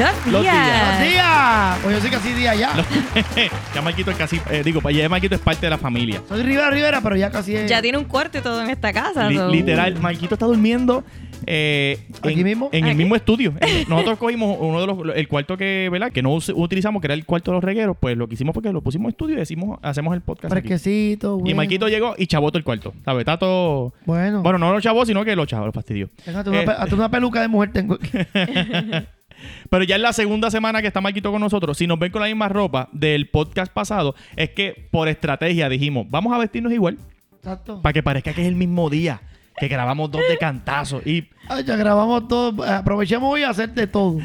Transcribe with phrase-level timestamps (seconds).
[0.00, 0.54] Los Los días.
[0.54, 0.88] días.
[0.98, 1.78] ¡Buenos días!
[1.82, 2.70] Pues yo soy casi día ya.
[3.74, 4.40] ya Marquito es casi.
[4.50, 6.22] eh, digo, ya Marquito es parte de la familia.
[6.28, 7.68] Soy Rivera Rivera, pero ya casi es.
[7.70, 9.28] Ya tiene un cuarto y todo en esta casa.
[9.28, 11.04] Li- so- literal, Marquito está durmiendo.
[11.46, 12.68] eh, ¿Aquí en, mismo?
[12.72, 12.98] En el ¿Aquí?
[12.98, 13.52] mismo estudio.
[13.88, 15.16] Nosotros cogimos uno de los.
[15.16, 16.10] El cuarto que, ¿verdad?
[16.12, 17.96] Que no us- utilizamos, que era el cuarto de los regueros.
[18.00, 20.52] Pues lo que hicimos fue que lo pusimos en estudio y decimos, hacemos el podcast.
[20.54, 20.68] aquí.
[20.68, 21.56] Fresquecito, Y bueno.
[21.56, 22.94] Marquito llegó y chavó todo el cuarto.
[23.04, 23.20] ¿Sabes?
[23.20, 23.92] Está todo.
[24.06, 24.42] Bueno.
[24.42, 26.08] Bueno, no lo chavó, sino que lo chavó, lo fastidió.
[26.24, 27.98] Déjate una, eh, pe- hasta una peluca de mujer tengo.
[29.68, 31.76] Pero ya es la segunda semana que está Marquito con nosotros.
[31.78, 36.06] Si nos ven con la misma ropa del podcast pasado, es que por estrategia dijimos,
[36.10, 36.98] vamos a vestirnos igual
[37.36, 37.80] Exacto.
[37.82, 39.20] para que parezca que es el mismo día
[39.56, 41.02] que grabamos dos de cantazo.
[41.04, 42.64] Y Ay, ya grabamos todo.
[42.64, 44.18] Aprovechemos hoy a hacer de todo.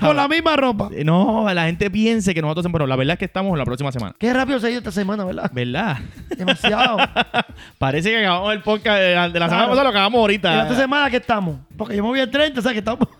[0.00, 0.88] Con la misma ropa.
[0.92, 3.92] eh, no, la gente piense que nosotros pero la verdad es que estamos la próxima
[3.92, 4.14] semana.
[4.18, 5.50] Qué rápido se ha ido esta semana, ¿verdad?
[5.52, 5.98] ¿Verdad?
[6.36, 6.96] Demasiado.
[7.78, 10.62] Parece que acabamos el podcast de la, de la semana pasada, lo acabamos ¿Y ahorita.
[10.62, 11.56] esta semana qué estamos?
[11.76, 13.08] Porque yo me voy el 30, o sea que estamos.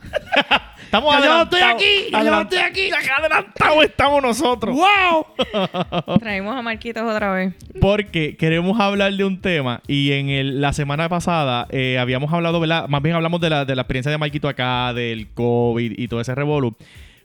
[0.85, 2.89] Estamos Ya yo estoy aquí, yo estoy aquí.
[2.93, 4.77] Acá adelantados estamos nosotros.
[4.77, 6.19] ¡Wow!
[6.21, 7.53] Traemos a Marquitos otra vez.
[7.81, 12.61] Porque queremos hablar de un tema y en el- la semana pasada eh, habíamos hablado,
[12.61, 12.87] ¿verdad?
[12.87, 16.21] Más bien hablamos de la, de la experiencia de Marquito acá, del COVID y todo
[16.21, 16.33] ese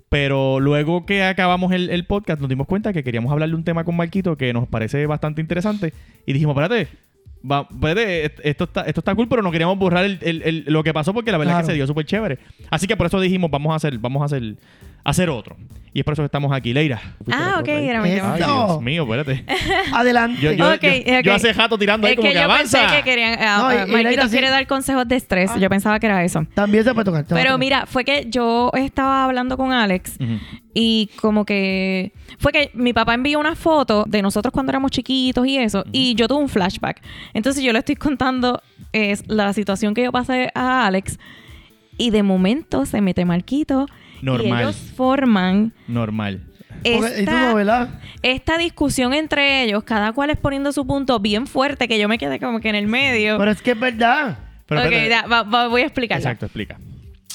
[0.09, 3.63] Pero luego que acabamos el, el podcast nos dimos cuenta que queríamos hablar de un
[3.63, 5.93] tema con Marquito que nos parece bastante interesante
[6.25, 6.87] y dijimos, espérate,
[7.49, 10.93] va, espérate, esto está, esto está cool, pero no queríamos borrar el- el- lo que
[10.93, 12.39] pasó porque la verdad es que se dio súper chévere.
[12.71, 14.55] Así que por eso dijimos, vamos a hacer, vamos a hacer,
[15.03, 15.55] hacer otro.
[15.91, 16.71] Y es por eso que estamos aquí.
[16.71, 17.01] Leira.
[17.31, 18.35] Ah, ok, era mi tema.
[18.35, 18.65] Ay, No.
[18.67, 19.43] Dios mío, espérate.
[19.91, 20.39] Adelante.
[20.39, 21.23] Yo, yo, Ok, yo- ok.
[21.25, 22.79] yo hace jato tirando ahí Es como que que, yo avanza.
[22.81, 23.39] pensé que querían.
[23.41, 25.49] ah, No, ah, y- y sí- quiere dar consejos de estrés.
[25.51, 25.57] Ah.
[25.57, 26.45] Yo pensaba que era eso.
[26.53, 27.23] También se puede tocar.
[27.23, 27.59] se puede Pero tocar.
[27.59, 30.33] mira, fue que yo estaba hablando con Alex Ujú.
[30.75, 35.47] y como que fue que mi papá envió una foto de nosotros cuando éramos chiquitos
[35.47, 37.01] y eso y yo tuve un flashback.
[37.33, 38.61] Entonces yo le estoy contando
[38.93, 41.17] es la situación que yo pasé a Alex
[41.97, 43.87] y de momento se mete Marquito
[44.21, 44.61] y Normal.
[44.63, 46.41] ellos forman Normal.
[46.83, 51.87] Porque- y tú esta, esta discusión entre ellos, cada cual exponiendo su punto bien fuerte
[51.87, 53.37] que yo me quedé como que en el medio.
[53.37, 54.37] Pero es que es verdad.
[54.65, 55.09] Pero ok, espérate.
[55.09, 56.21] ya, va- va- voy a explicarla.
[56.21, 56.77] Exacto, explica.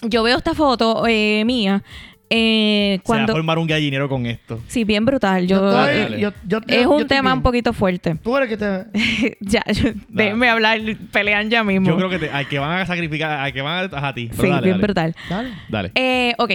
[0.03, 1.83] Yo veo esta foto eh, mía
[2.31, 3.33] eh, Se va a cuando...
[3.33, 4.61] formar un gallinero con esto.
[4.67, 5.47] Sí, bien brutal.
[5.47, 6.21] Yo, Yo estoy- Dale.
[6.21, 7.39] yo- yo- es un tema bien.
[7.39, 8.17] un poquito fuerte.
[8.23, 9.37] Tú eres que te.
[9.41, 9.62] ya,
[10.09, 10.81] déjenme hablar,
[11.12, 11.89] pelean ya mismo.
[11.89, 14.29] Yo creo que te, al que van a sacrificar, al que van a, a ti.
[14.31, 14.83] Pero sí, dale, bien dale.
[14.83, 15.15] brutal.
[15.29, 15.51] Dale.
[15.69, 15.93] Dale.
[15.95, 16.51] Eh, ok.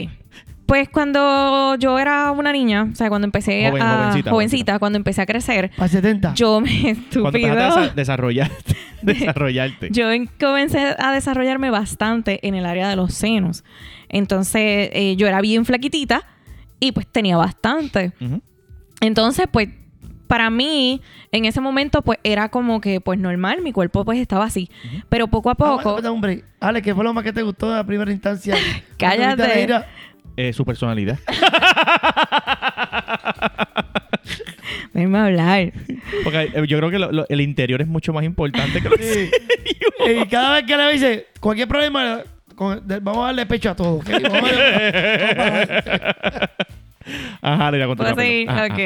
[0.69, 3.97] Pues cuando yo era una niña, o sea, cuando empecé Joven, a...
[4.03, 6.33] jovencita, jovencita, cuando empecé a crecer, Para 70.
[6.35, 7.47] yo me Cuando estúpido...
[7.47, 9.89] empezaste a desa- desarrollarte, desarrollarte.
[9.91, 13.63] Yo en- comencé a desarrollarme bastante en el área de los senos.
[14.09, 16.23] Entonces, eh, yo era bien flaquitita
[16.79, 18.13] y pues tenía bastante.
[19.01, 19.69] Entonces, pues,
[20.27, 21.01] para mí,
[21.31, 23.61] en ese momento, pues, era como que, pues, normal.
[23.63, 24.69] Mi cuerpo, pues, estaba así.
[25.09, 26.09] Pero poco a Ah, bueno, poco...
[26.11, 26.43] hombre.
[26.59, 28.55] Ale, ¿qué fue lo más que te gustó de la primera instancia?
[28.99, 29.67] Cállate.
[30.41, 31.19] Eh, su personalidad.
[34.93, 35.73] Déjenme hablar.
[36.23, 38.95] Porque eh, yo creo que lo- lo- el interior es mucho más importante que lo
[38.97, 39.29] Sí.
[40.21, 42.21] Y cada vez que le dice, cualquier problema,
[42.55, 43.95] con- de- vamos a darle pecho a todo.
[43.95, 44.09] ¿ok?
[44.09, 45.53] Vamos a darle- vamos
[47.41, 48.49] a- Ajá, le ¿Puedo seguir?
[48.49, 48.79] Ajá, ok.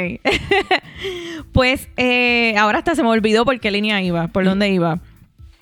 [1.54, 4.98] pues, eh, ahora hasta se me olvidó por qué línea iba, por dónde iba.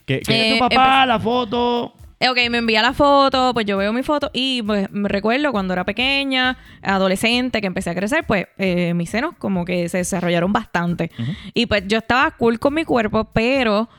[0.06, 1.96] Que- que- Eh, tu papá, la foto.
[2.22, 5.52] Eh, Ok, me envía la foto, pues yo veo mi foto y pues me recuerdo
[5.52, 9.98] cuando era pequeña, adolescente, que empecé a crecer, pues eh, mis senos como que se
[9.98, 11.12] desarrollaron bastante.
[11.54, 13.90] Y pues yo estaba cool con mi cuerpo, pero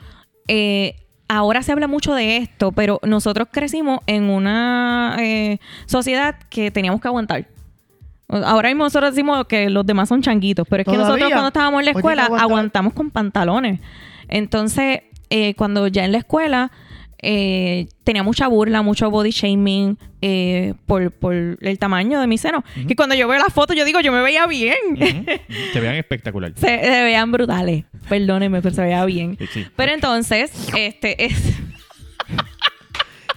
[0.47, 0.95] eh,
[1.27, 7.01] ahora se habla mucho de esto, pero nosotros crecimos en una eh, sociedad que teníamos
[7.01, 7.45] que aguantar.
[8.29, 11.81] Ahora mismo nosotros decimos que los demás son changuitos, pero es que nosotros cuando estábamos
[11.81, 13.79] en la escuela aguantamos con pantalones.
[14.29, 16.71] Entonces, eh, cuando ya en la escuela
[17.23, 22.63] eh, tenía mucha burla, mucho body shaming eh, por, por el tamaño de mi seno.
[22.87, 25.25] Que cuando yo veo las fotos, yo digo, yo me veía bien.
[25.71, 26.51] Se vean espectacular.
[26.57, 27.85] se, se veían brutales.
[28.09, 29.37] Perdónenme, pero se veía bien.
[29.39, 29.65] Sí, sí.
[29.75, 31.33] Pero entonces, este es.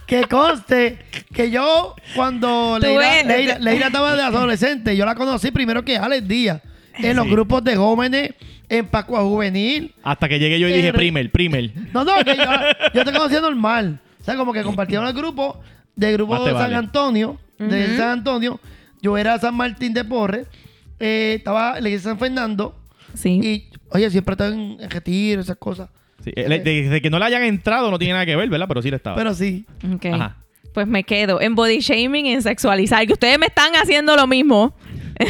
[0.06, 0.98] Que conste
[1.34, 6.28] que yo, cuando Leira, Leira- Leira estaba de adolescente, yo la conocí primero que Alex
[6.28, 6.62] Díaz.
[6.98, 8.30] En los grupos de jóvenes,
[8.68, 9.94] en Pascua Juvenil.
[10.02, 11.70] Hasta que llegué yo y Eh, dije, re- primer, primer.
[11.94, 12.44] No, no, que yo,
[12.94, 14.00] yo te conocía normal.
[14.20, 15.60] O sea, como que compartíamos el grupo
[15.94, 16.74] de grupo Más de San vale.
[16.76, 17.38] Antonio.
[17.58, 17.96] De Ujú.
[17.96, 18.60] San Antonio.
[19.00, 20.46] Yo era San Martín de Porres.
[20.98, 22.74] Eh, estaba de San Fernando.
[23.14, 23.40] Sí.
[23.42, 25.88] Y, oye, siempre estaba en, en retiro, esas cosas.
[26.24, 28.66] Sí, eh, le- Desde que no le hayan entrado no tiene nada que ver, ¿verdad?
[28.68, 29.16] Pero sí le estaba.
[29.16, 29.64] Pero sí.
[29.94, 30.06] Ok.
[30.06, 30.36] Ajá.
[30.74, 33.06] Pues me quedo en body shaming y en sexualizar.
[33.06, 34.74] Que ustedes me están haciendo lo mismo.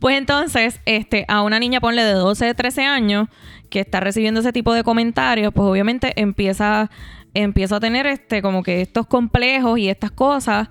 [0.00, 3.28] pues entonces, este, a una niña ponle de 12, 13 años
[3.70, 6.90] que está recibiendo ese tipo de comentarios, pues obviamente empieza,
[7.34, 10.68] empiezo a tener este, como que estos complejos y estas cosas.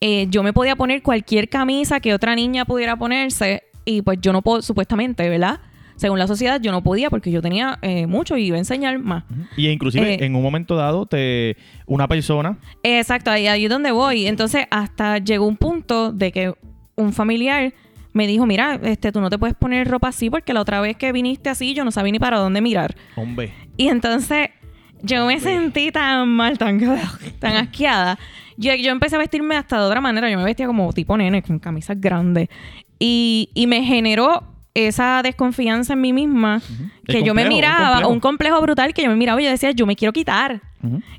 [0.00, 4.32] Eh, yo me podía poner cualquier camisa que otra niña pudiera ponerse y pues yo
[4.32, 5.60] no puedo, supuestamente, ¿verdad?
[5.96, 9.00] Según la sociedad, yo no podía porque yo tenía eh, mucho y iba a enseñar
[9.00, 9.24] más.
[9.56, 13.90] Y inclusive Eh, en un momento dado, te una persona Exacto, ahí, ahí es donde
[13.90, 14.26] voy.
[14.26, 16.54] Entonces, hasta llegó un punto de que
[16.98, 17.72] un familiar
[18.12, 20.96] me dijo, mira, este, tú no te puedes poner ropa así porque la otra vez
[20.96, 22.96] que viniste así yo no sabía ni para dónde mirar.
[23.16, 23.52] Hombre.
[23.76, 24.50] Y entonces
[25.02, 26.80] yo me sentí tan mal, tan,
[27.38, 28.18] tan asqueada.
[28.56, 30.28] Yo, yo empecé a vestirme hasta de otra manera.
[30.28, 32.48] Yo me vestía como tipo nene, con camisas grandes.
[32.98, 34.42] Y, y me generó
[34.86, 36.62] esa desconfianza en mí misma
[37.06, 38.08] que El yo me un miraba, complejo.
[38.12, 40.60] un complejo brutal que yo me miraba y yo decía, yo me quiero quitar.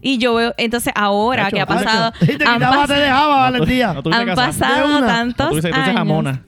[0.02, 3.36] Y yo veo, entonces ahora que ha pasado, Si te han, quitaba, pas- te dejaba,
[3.40, 3.94] Valentía.
[3.94, 6.40] No tuviste han pasado tantos No, tú dices, tú dices años.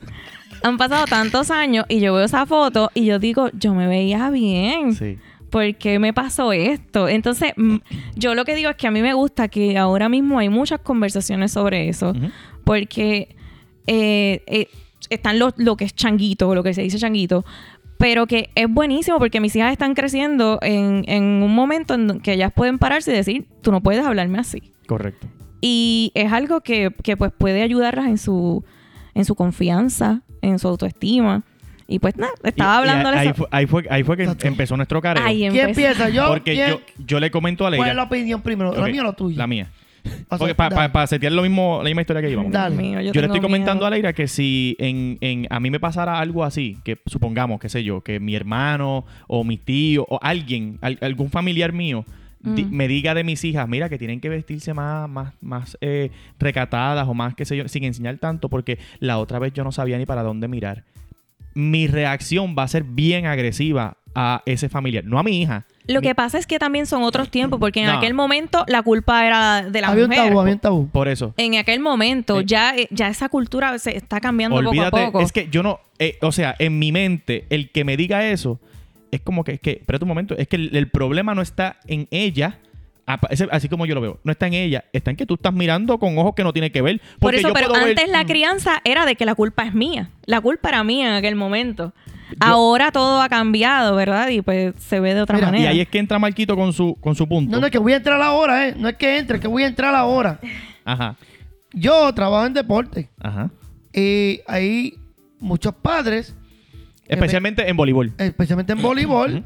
[0.64, 4.30] Han pasado tantos años y yo veo esa foto y yo digo, yo me veía
[4.30, 4.94] bien.
[4.96, 5.18] Sí.
[5.50, 7.10] ¿Por qué me pasó esto?
[7.10, 7.78] Entonces, mm,
[8.16, 10.80] yo lo que digo es que a mí me gusta que ahora mismo hay muchas
[10.80, 12.14] conversaciones sobre eso.
[12.64, 13.36] Porque
[13.88, 14.68] eh, eh,
[15.14, 17.46] están los, lo que es changuito, lo que se dice changuito.
[17.98, 22.34] Pero que es buenísimo porque mis hijas están creciendo en, en un momento en que
[22.34, 24.64] ellas pueden pararse y decir, tú no puedes hablarme así.
[24.88, 25.28] Correcto.
[25.62, 28.64] Y es algo que, que, pues puede ayudarlas en su,
[29.14, 31.44] en su confianza, en su autoestima.
[31.88, 33.20] Y pues nada, estaba Y- y hablándoles.
[33.20, 34.48] ahí, fue, ahí, fue, ahí fue que Exacto.
[34.48, 35.24] empezó nuestro careo.
[35.24, 35.70] Ahí ¿Quién empezó.
[35.82, 36.10] empieza?
[36.10, 36.28] Yo.
[36.30, 36.70] porque ¿quién?
[36.72, 38.74] yo, yo le comento a ¿Cuál es la opinión primero?
[38.74, 39.38] ¿La mía o la tuya?
[39.38, 39.70] La mía.
[40.04, 41.08] O sea, Porque para dale.
[41.08, 42.52] setear lo mismo, la misma historia que íbamos.
[42.52, 42.76] Dale.
[42.76, 43.88] Mío, Yo, le estoy comentando miedo.
[43.88, 47.70] a Leira que si en, en- a mí me pasara algo así, que supongamos, qué
[47.70, 52.06] sé yo, que mi hermano o mi tío o alguien, al- algún familiar mío,
[52.40, 52.72] di- Mm.
[52.72, 56.10] me diga de mis hijas, mira, que tienen que vestirse más, más, más eh,
[56.40, 59.72] recatadas o más, qué sé yo, sin enseñar tanto, porque la otra vez yo no
[59.72, 60.84] sabía ni para dónde mirar.
[61.54, 65.66] Mi reacción va a ser bien agresiva a ese familiar, no a mi hija.
[65.92, 67.94] Lo que pasa es que también son otros tiempos, porque en No.
[67.94, 70.26] aquel momento la culpa era de la Había un mujer.
[70.28, 70.88] tabú, había un tabú.
[70.90, 71.34] Por eso.
[71.38, 72.44] En aquel momento Eh.
[72.46, 75.22] ya, eh, ya esa cultura se está cambiando Olvídate, poco a poco.
[75.22, 78.60] es que yo no, eh, o sea, en mi mente, el que me diga eso,
[79.12, 81.78] es como que, es que, espérate un momento, es que el, el problema no está
[81.88, 82.58] en ella,
[83.52, 85.98] así como yo lo veo, no está en ella, está en que tú estás mirando
[86.00, 87.02] con ojos que no tiene que ver.
[87.20, 88.28] Por eso, yo pero puedo ver- antes la Mm.
[88.28, 90.10] crianza era de que la culpa es mía.
[90.26, 91.94] La culpa era mía en aquel momento.
[92.40, 94.30] Ahora todo ha cambiado, ¿verdad?
[94.30, 95.70] Y pues se ve de otra Mira, Y manera.
[95.72, 97.52] ahí es que entra Marquito con su, con su punto.
[97.52, 98.76] No, no, es que voy a entrar ahora, ¿eh?
[98.78, 100.40] No es que entre, es que voy a entrar ahora.
[100.86, 101.16] Ajá,
[101.74, 103.50] Yo trabajo en deporte ajá.
[103.94, 104.96] y hay
[105.40, 106.36] muchos padres,
[107.08, 108.14] Especialmente en voleibol.
[108.18, 109.44] especialmente en voleibol,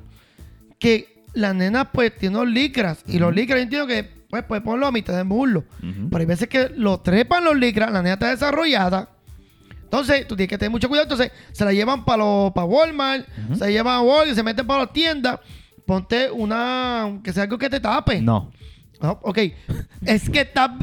[0.79, 4.63] que las nenas pues tienen los licras y los licras yo entiendo que pues puedes
[4.63, 5.63] ponerlo a mitad de muslo.
[5.81, 6.09] Ujú.
[6.09, 9.09] Pero hay veces que lo trepan los licras, la nena está desarrollada.
[10.01, 11.03] Entonces, tú tienes que tener mucho cuidado.
[11.05, 14.81] Entonces, se la llevan para para Walmart, se la llevan a Walmart, se meten para
[14.83, 15.39] las tiendas.
[15.85, 18.21] Ponte una, que sea algo que te tape.
[18.21, 18.51] No.
[19.21, 19.37] Ok.
[20.05, 20.75] es que está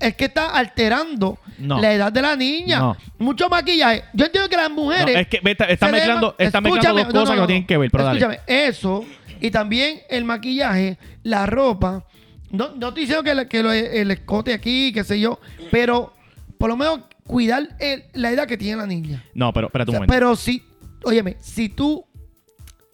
[0.00, 1.78] es que está alterando No.
[1.78, 2.78] la edad de la niña.
[2.78, 2.96] No.
[3.18, 4.04] Mucho maquillaje.
[4.14, 5.14] Yo entiendo que las No, mujeres.
[5.14, 8.18] es que está, mezclando, está mezclando dos cosas que no tienen que ver, pero dale.
[8.18, 9.04] Escúchame, eso
[9.42, 12.04] y también el maquillaje, la ropa.
[12.50, 15.38] No, no estoy diciendo que, la- que lo- el escote aquí, qué sé yo,
[15.70, 16.12] pero
[16.58, 19.24] por lo menos cuidar el- la edad que tiene la niña.
[19.34, 20.12] No, pero espérate O un sea, momento.
[20.14, 20.62] pero si,
[21.04, 22.04] óyeme, si tú.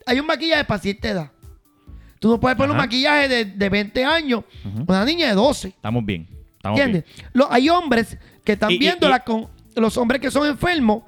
[0.04, 1.30] Hay un maquillaje para cierta edad.
[2.20, 2.86] Tú no puedes poner un Ajá.
[2.86, 4.80] maquillaje de, de 20 años Ujú.
[4.80, 5.68] a una niña de 12.
[5.68, 6.28] Estamos bien.
[6.56, 7.04] Estamos ¿Entiendes?
[7.16, 7.28] bien.
[7.32, 9.48] Lo- hay hombres que están Y- y- viéndola y- con.
[9.74, 11.02] Los hombres que son enfermos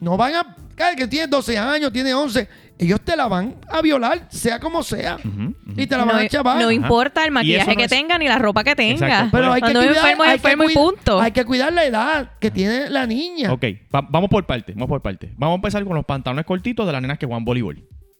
[0.00, 0.56] no van a.
[0.74, 4.82] Cada que tiene 12 años, tiene 11, ellos te la van a violar, sea como
[4.82, 5.16] sea.
[5.16, 5.54] Ujú.
[5.76, 6.60] Y te la van no, a chavar.
[6.60, 8.92] no importa el maquillaje no que es- tenga ni la ropa que tenga.
[9.06, 9.28] Exacto.
[9.32, 11.20] Pero hay que, Cuando cuidar, enfermo hay, que y punto.
[11.20, 13.52] hay que cuidar la edad que tiene la niña.
[13.52, 13.64] Ok,
[13.94, 15.32] va- vamos por parte, vamos por parte.
[15.36, 17.76] Vamos a empezar con los pantalones cortitos de las nenas que juegan voleibol.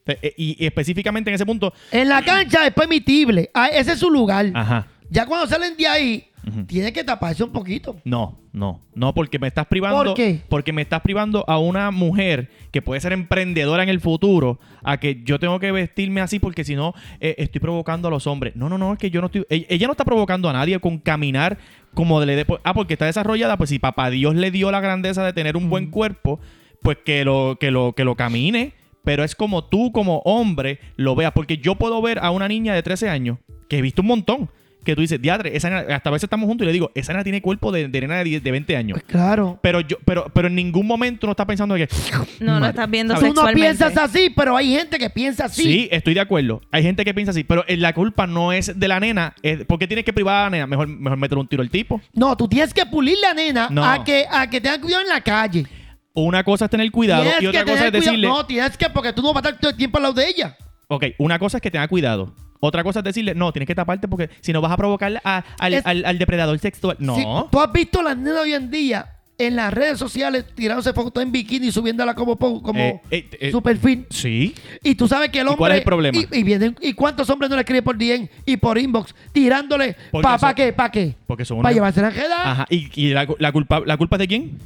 [0.06, 3.50] Eh, eh, Y, y específicamente en ese punto, En la cancha es permitible.
[3.54, 4.46] Ah, ese es su lugar.
[4.54, 6.28] ajá, Ya cuando salen de ahí,
[6.66, 7.96] Tiene que taparse un poquito.
[8.04, 10.40] no, no, no, porque me estás privando, ¿Por qué?
[10.48, 14.98] porque me estás privando a una mujer que puede ser emprendedora en el futuro, a
[14.98, 18.54] que yo tengo que vestirme así porque si no eh, estoy provocando a los hombres.
[18.56, 20.78] No, no, no, es que yo no estoy, ella, ella no está provocando a nadie
[20.78, 21.58] con caminar
[21.94, 25.24] como le dé, ah, porque está desarrollada, pues si papá Dios le dio la grandeza
[25.24, 26.40] de tener un buen cuerpo,
[26.82, 28.74] pues que lo, que lo, que lo camine.
[29.04, 31.32] Pero es como tú, como hombre, lo veas.
[31.32, 34.50] Porque yo puedo ver a una niña de 13 años, que he visto un montón,
[34.84, 37.12] que tú dices, diadre, esa nena- hasta a veces estamos juntos y le digo, esa
[37.12, 38.94] nena tiene cuerpo de, de nena de, 10 de 20 años.
[39.00, 39.58] Pues claro.
[39.62, 41.94] Pero yo, pero, pero en ningún momento no está pensando de que.
[42.40, 43.34] No, no Madre, estás viendo ¿sabes?
[43.34, 45.62] Tú no piensas así, pero hay gente que piensa así.
[45.62, 45.88] Sí.
[45.90, 46.60] estoy de acuerdo.
[46.70, 49.34] Hay gente que piensa así, pero eh, la culpa no es de la nena.
[49.42, 50.66] Es, ¿Por qué tienes que privar a la nena?
[50.66, 52.00] Mejor, mejor meter un tiro al tipo.
[52.12, 53.84] No, tú tienes que pulir la nena No.
[53.84, 55.64] a que a que tenga cuidado en la calle.
[56.12, 58.00] Una cosa es tener cuidado Tienes y otra cosa es cuidado.
[58.00, 58.28] decirle.
[58.28, 60.28] No, tienes que, porque tú no vas a estar todo el tiempo al lado de
[60.28, 60.56] ella.
[60.86, 62.32] Ok, una cosa es que tenga cuidado.
[62.60, 65.44] Otra cosa es decirle, no, tienes que taparte porque si no vas a provocar a-
[65.58, 66.96] al, Es- al- al depredador sexual.
[66.98, 67.16] No.
[67.16, 71.20] Sí, Tú has visto las nenas hoy en día en las redes sociales tirándose fotos
[71.20, 74.06] en bikini y subiéndola como, po- como Eh, eh, eh, su perfil.
[74.08, 74.54] Sí.
[74.82, 75.58] Y tú sabes que el ¿Y hombre.
[75.58, 76.18] cuál es el problema?
[76.18, 79.96] Y, y vienen- ¿y cuántos hombres no le escriben por DM y por inbox tirándole?
[80.12, 80.72] Porque ¿Para son- qué?
[80.72, 81.16] ¿Para qué?
[81.26, 82.50] Porque son ¿Para una- llevarse la enredada?
[82.52, 82.66] Ajá.
[82.70, 84.58] ¿Y, y la, la culpa, la culpa es de quién?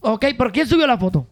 [0.00, 1.26] Ok, ¿pero quién subió la foto?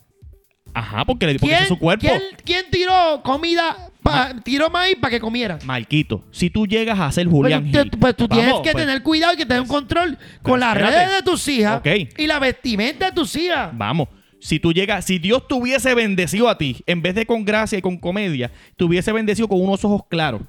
[0.75, 2.07] Ajá, porque, le, porque ¿Quién, ese es su cuerpo.
[2.07, 3.76] ¿quién, quién tiró comida?
[4.02, 5.59] pa- tiró maíz para que comiera.
[5.64, 8.73] Marquito, si tú llegas a ser Pues, Julián tú- Gil, pues tú tienes vamos, que
[8.73, 10.97] pues, tener cuidado y que tener un control con las espérate.
[11.07, 11.87] redes de tus hijas Ok.
[12.19, 13.71] y la vestimenta de tus hijas.
[13.73, 14.09] Vamos.
[14.40, 17.78] Si tú llegas, si Dios te hubiese bendecido a ti, en vez de con gracia
[17.78, 20.43] y con comedia, te hubiese bendecido con unos ojos claros.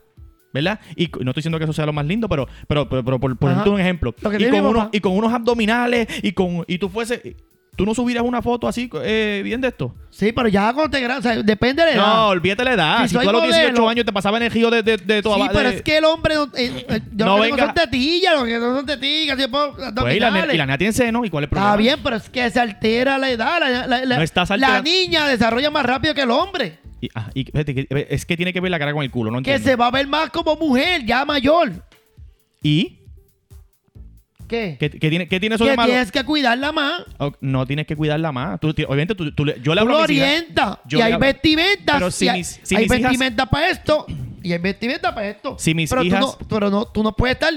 [0.53, 0.79] ¿Verdad?
[0.97, 3.19] Y c- no estoy diciendo que eso sea lo más lindo, pero, pero, pero, pero
[3.19, 3.59] por, por Ajá.
[3.61, 4.15] ejemplo, un ejemplo.
[4.21, 4.97] Lo que Y tiene con, mi unos, papá.
[4.97, 7.35] y con unos abdominales y con y tú fuese.
[7.75, 9.93] ¿Tú no subieras una foto así, eh, bien de esto?
[10.09, 12.07] Sí, pero ya cuando te o sea, depende de la edad.
[12.15, 13.07] No, olvídate la edad.
[13.07, 15.21] Si tú a los 18 modelo- años te pasaba en el río de, de, de
[15.21, 17.39] toda Sí, ba- pero de- es que el hombre no, eh, eh, yo No que
[17.39, 17.65] no venga.
[17.65, 20.93] son tetillas, que no son tetillas, yo puedo Pues, y, la, y la nena tiene
[20.93, 21.69] seno, ¿y cuál es el problema?
[21.71, 23.59] Está bien, pero es que se altera la edad.
[23.59, 24.89] La, la- la- No estás la alterando.
[24.89, 26.79] niña desarrolla más rápido que el hombre.
[27.01, 29.41] Y, ah, y- que- es que tiene que ver la cara con el culo, ¿no
[29.41, 31.73] Que se va a ver más como mujer, ya mayor.
[32.63, 32.99] ¿Y?
[34.47, 34.77] ¿Qué?
[34.79, 35.89] ¿Qué, qué tiene, qué tiene eso de malo?
[35.89, 37.03] tienes que cuidarla más.
[37.17, 38.59] Oh, no tienes que cuidarla más.
[38.59, 40.77] Tú, ti- obviamente, tú, tú le- yo le Tú hablo lo a mis hijas- orientas.
[40.85, 41.95] yo Y le hay hablo- vestimentas.
[41.95, 44.05] Pero si y hay, mis- si hay mis hijas- vestimenta para esto.
[44.43, 45.55] Y hay vestimenta para esto.
[45.57, 47.51] Si mis pero hijas- Tú no, pero no, tú no puedes estar.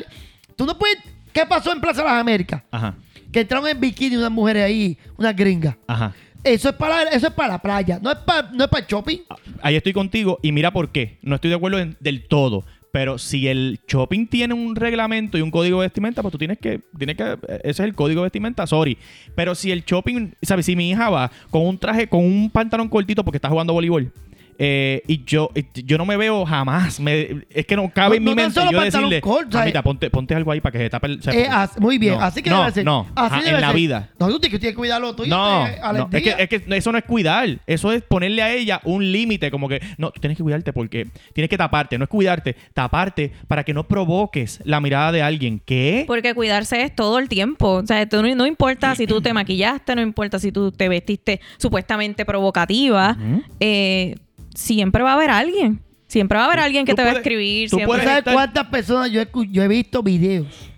[0.57, 0.99] Tú no puedes.
[1.33, 2.63] ¿Qué pasó en Plaza de las Américas?
[2.71, 2.95] Ajá,
[3.31, 5.77] Que entraron en bikini unas mujeres ahí, unas gringas.
[5.87, 6.15] ajá.
[6.45, 7.99] Eso es para, eso es para la playa.
[8.01, 9.19] No es para, no es para shopping.
[9.61, 11.19] Ahí estoy contigo y mira por qué.
[11.21, 12.65] No estoy de acuerdo en- del todo.
[12.93, 16.59] Pero si el shopping tiene un reglamento y un código de vestimenta, pues tú tienes
[16.59, 18.97] que, tienes que, ese es el código de vestimenta, sorry.
[19.35, 20.67] Pero si el shopping, ¿sabes?
[20.67, 24.13] Si mi hija va con un traje, con un pantalón cortito porque está jugando voleibol,
[24.59, 28.15] eh, y yo, y yo no me veo jamás, me- es que no cabe No-
[28.17, 29.67] en mi no tan mente solo yo decirle, corto, ¿sabes?
[29.67, 31.21] mamita, ponte, ponte algo ahí para que se tape el...
[31.33, 32.85] Eh, as- muy bien, no, así que no, debe ser.
[32.85, 34.11] No, Así ajá, debe en la vida.
[34.19, 35.29] No, tú tienes que cuidar lo tuyo.
[35.31, 37.59] No, te- al no, es, que, es que eso no es cuidar.
[37.67, 39.51] Eso es ponerle a ella un límite.
[39.51, 41.97] Como que, no, tú tienes que cuidarte porque tienes que taparte.
[41.99, 45.61] No es cuidarte, taparte para que no provoques la mirada de alguien.
[45.65, 46.05] ¿Qué?
[46.07, 47.75] Porque cuidarse es todo el tiempo.
[47.75, 51.41] O sea, tú no, importa si tú te maquillaste, no importa si tú te vestiste
[51.59, 53.17] supuestamente provocativa,
[53.61, 54.17] eh,
[54.59, 55.81] siempre va a haber alguien.
[56.09, 57.69] Siempre va a haber alguien que te va a escribir.
[57.71, 60.71] tú siempre- ¿Tú puedes- sabes estar- cuántas personas yo he, yo he visto videos?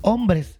[0.00, 0.58] Hombres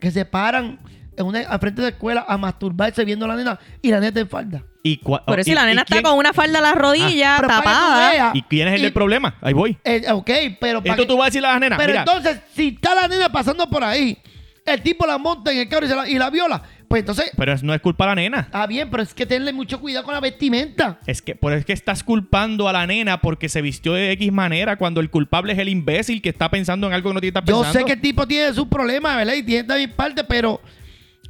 [0.00, 0.78] que se paran
[1.16, 4.00] en una, al frente de la escuela a masturbarse viendo a la nena y la
[4.00, 4.62] nena en falda.
[4.82, 7.60] Y Pero si la nena está quién- con una falda a la rodilla, Pero para
[7.60, 8.30] que tú tapada.
[8.34, 9.36] ¿Y quién es el y- del problema?
[9.42, 9.76] Ahí voy.
[9.84, 10.30] eh, ok,
[10.60, 11.78] pero Esto que- tú vas a decirle a las nenas.
[11.78, 14.16] Pero mira, entonces, si está la nena pasando por ahí,
[14.64, 17.30] el tipo la monta en el carro y, se la, y la viola, pues entonces,
[17.36, 18.40] pero no es culpa de la nena.
[18.40, 20.98] está bien, pero es que tenerle mucho cuidado con la vestimenta.
[21.06, 24.32] Es que, por es que estás culpando a la nena porque se vistió de X
[24.32, 27.32] manera cuando el culpable es el imbécil que está pensando en algo que no tiene
[27.34, 27.78] que estar Yo pensando.
[27.80, 29.34] sé que el tipo tiene sus problemas, ¿verdad?
[29.34, 30.60] Y tiene también parte, pero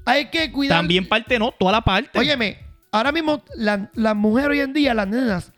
[0.05, 0.79] hay que cuidar.
[0.79, 2.19] También parte no, toda la parte.
[2.19, 2.59] Óyeme,
[2.93, 5.53] ahora mismo la- las mujeres hoy en día, las nenas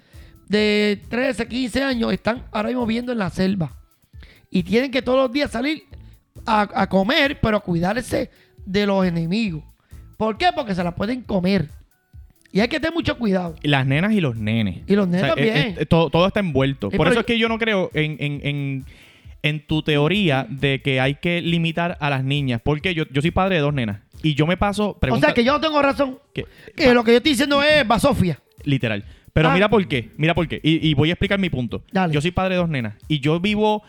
[0.48, 3.76] de 13, 15 años, están ahora mismo viviendo en la selva.
[4.50, 5.84] Y tienen que todos los días salir
[6.46, 8.30] a, a comer, pero a cuidarse
[8.64, 9.62] de los enemigos.
[10.20, 10.48] ¿Por qué?
[10.54, 11.68] Porque se la pueden comer.
[12.52, 13.56] Y hay que tener mucho cuidado.
[13.62, 14.80] Las nenas y los nenes.
[14.86, 15.56] Y los nenes también.
[15.56, 16.90] es- es- todo, todo está envuelto.
[16.90, 18.84] Por eso yo- es que yo no creo en, en- en-
[19.42, 22.60] en tu teoría de que hay que limitar a las niñas.
[22.62, 24.00] Porque yo, yo soy padre de dos nenas.
[24.22, 24.90] Y yo me paso.
[24.90, 26.18] O pregunta- sea que yo no tengo razón.
[26.34, 26.44] que-
[26.76, 28.38] Que lo que yo estoy diciendo es basofia.
[28.64, 29.02] Literal.
[29.32, 29.54] Pero Ah.
[29.54, 30.10] mira por qué.
[30.18, 30.60] Mira por qué.
[30.62, 31.82] Y, y voy a explicar mi punto.
[31.92, 32.12] Dale.
[32.12, 32.94] Yo soy padre de dos nenas.
[33.08, 33.82] Y yo vivo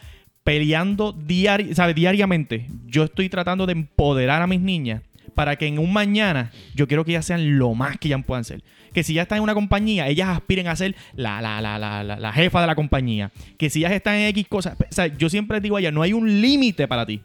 [0.45, 1.93] peleando diari ¿sabe?
[1.93, 2.67] diariamente.
[2.85, 5.01] Yo estoy tratando de empoderar a mis niñas
[5.35, 8.43] para que en un mañana yo quiero que ellas sean lo más que ellas puedan
[8.43, 8.63] ser.
[8.93, 12.03] Que si ya están en una compañía, ellas aspiren a ser la, la, la, la,
[12.03, 13.31] la, jefa de la compañía.
[13.57, 14.75] Que si ellas están en X cosas.
[14.79, 17.21] O sea, yo siempre digo a ellas, no hay un límite para ti.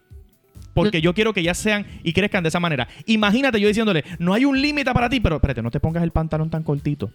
[0.75, 2.87] Porque yo quiero que ellas sean y crezcan de esa manera.
[3.07, 6.11] Imagínate yo diciéndole, no hay un límite para ti, pero espérate, no te pongas el
[6.11, 7.11] pantalón tan cortito.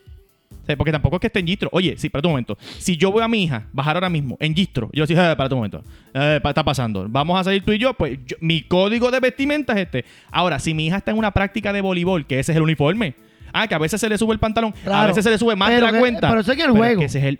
[0.65, 1.69] Sea, porque tampoco es que esté en gistro.
[1.71, 2.57] Oye, sí, espérate un momento.
[2.77, 5.53] Si yo voy a mi hija bajar ahora mismo en gistro, yo digo, eh, espérate
[5.55, 5.83] un momento.
[6.13, 7.05] Eh, está pasando.
[7.09, 7.93] Vamos a salir tú y yo.
[7.95, 10.05] Pues yo- mi código de vestimenta es este.
[10.31, 13.15] Ahora, si mi hija está en una práctica de voleibol, que ese es el uniforme.
[13.53, 15.69] Ah, que a veces se le sube el pantalón, a veces se le sube más
[15.69, 16.29] Pero de la que- cuenta.
[16.29, 16.99] pero eso es en el Pero juego.
[16.99, 17.39] que ese es el-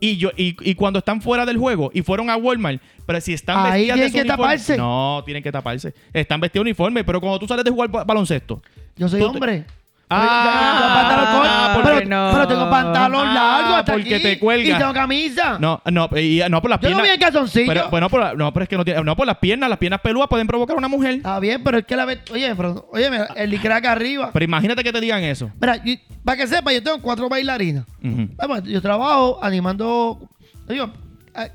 [0.00, 3.32] y, yo, y, y cuando están fuera del juego y fueron a Walmart, pero si
[3.34, 4.76] están Ahí vestidas de tienen su que uniforme- taparse.
[4.76, 5.94] No, tienen que taparse.
[6.12, 8.60] Están vestidos uniforme, pero cuando tú sales de jugar ba- baloncesto,
[8.96, 9.64] Yo soy te- hombre.
[10.10, 12.30] Ah, porque pero, no.
[12.32, 14.76] pero tengo pantalón Ah, largo hasta porque aquí, te cuelga.
[14.76, 15.58] Y tengo camisa.
[15.58, 17.02] No, no, y- no por las Yo no piernas.
[17.02, 17.66] vi el calzoncillo.
[17.66, 19.02] Pero, bueno, por, no, pero es que no tiene.
[19.02, 21.14] No, por las piernas, las piernas peludas pueden provocar una mujer.
[21.14, 24.30] Está bien, pero es que la ve- Oye, pero, oye, mira, el licra acá arriba.
[24.32, 25.50] Pero imagínate que te digan eso.
[25.60, 27.84] Mira, y- para que sepa, yo tengo cuatro bailarinas.
[28.02, 28.28] Ujú.
[28.36, 30.28] Vamos, yo trabajo animando.
[30.68, 30.90] Digo,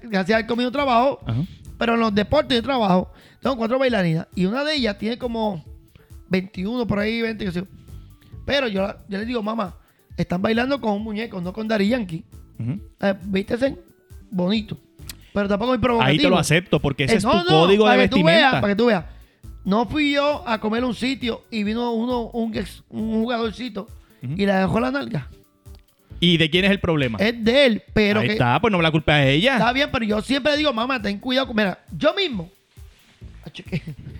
[0.03, 1.39] gracias al comido trabajo, Ajá.
[1.77, 3.11] pero en los deportes yo trabajo.
[3.41, 5.63] Tengo cuatro bailarinas y una de ellas tiene como
[6.29, 7.45] 21 por ahí, 20.
[7.45, 7.65] qué sé yo.
[8.45, 9.75] Pero yo, yo le digo, mamá,
[10.17, 12.23] están bailando con un muñeco, no con Dari Yankee.
[12.59, 12.79] Ujú.
[13.01, 13.75] Eh, vístese
[14.31, 14.77] bonito.
[15.33, 16.11] Pero tampoco muy provocativo.
[16.11, 18.61] Ahí te lo acepto porque ese Eh, es tu no, código de veas, vestimenta.
[18.61, 19.05] para que tú veas.
[19.63, 22.51] No fui yo a comer a un sitio y vino uno, un,
[22.89, 23.87] jugadorcito
[24.21, 25.27] y le dejó la nalga.
[26.19, 27.17] ¿Y de quién es el problema?
[27.19, 29.53] Es de él, pero Ahí que está, pues no me la culpa es ella.
[29.53, 31.47] está bien, pero yo siempre digo, mamá, ten cuidado.
[31.47, 31.55] con-".
[31.55, 32.49] Mira, yo mismo.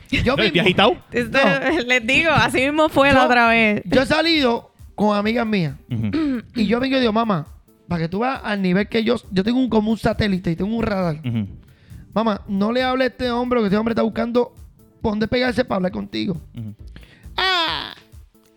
[0.10, 0.62] Yo ¿El mismo.
[0.62, 0.94] agitado?
[1.13, 1.82] No.
[1.88, 3.82] Les digo, así mismo fue Yo- la otra vez.
[3.86, 5.75] Yo he salido con amigas mías
[6.56, 7.48] y yo vengo y digo, mamá,
[7.88, 10.56] para que tú veas al nivel que yo, yo tengo un, como un satélite y
[10.56, 11.22] tengo un radar.
[12.13, 14.54] Mamá, no le hable a este hombre, que este hombre está buscando
[15.01, 16.39] por dónde pegarse para hablar contigo.
[17.38, 17.94] Ah,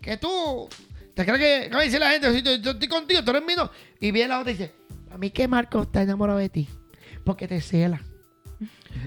[0.01, 0.67] que tú.
[1.13, 1.69] ¿Te crees que.?
[1.69, 2.33] ¿Qué va a decir la gente?
[2.33, 3.69] Si yo, yo estoy contigo, tú eres mío.
[3.99, 4.73] Y viene la otra y dice:
[5.11, 6.67] A mí que Marco está enamorado de ti.
[7.23, 8.01] Porque te cela.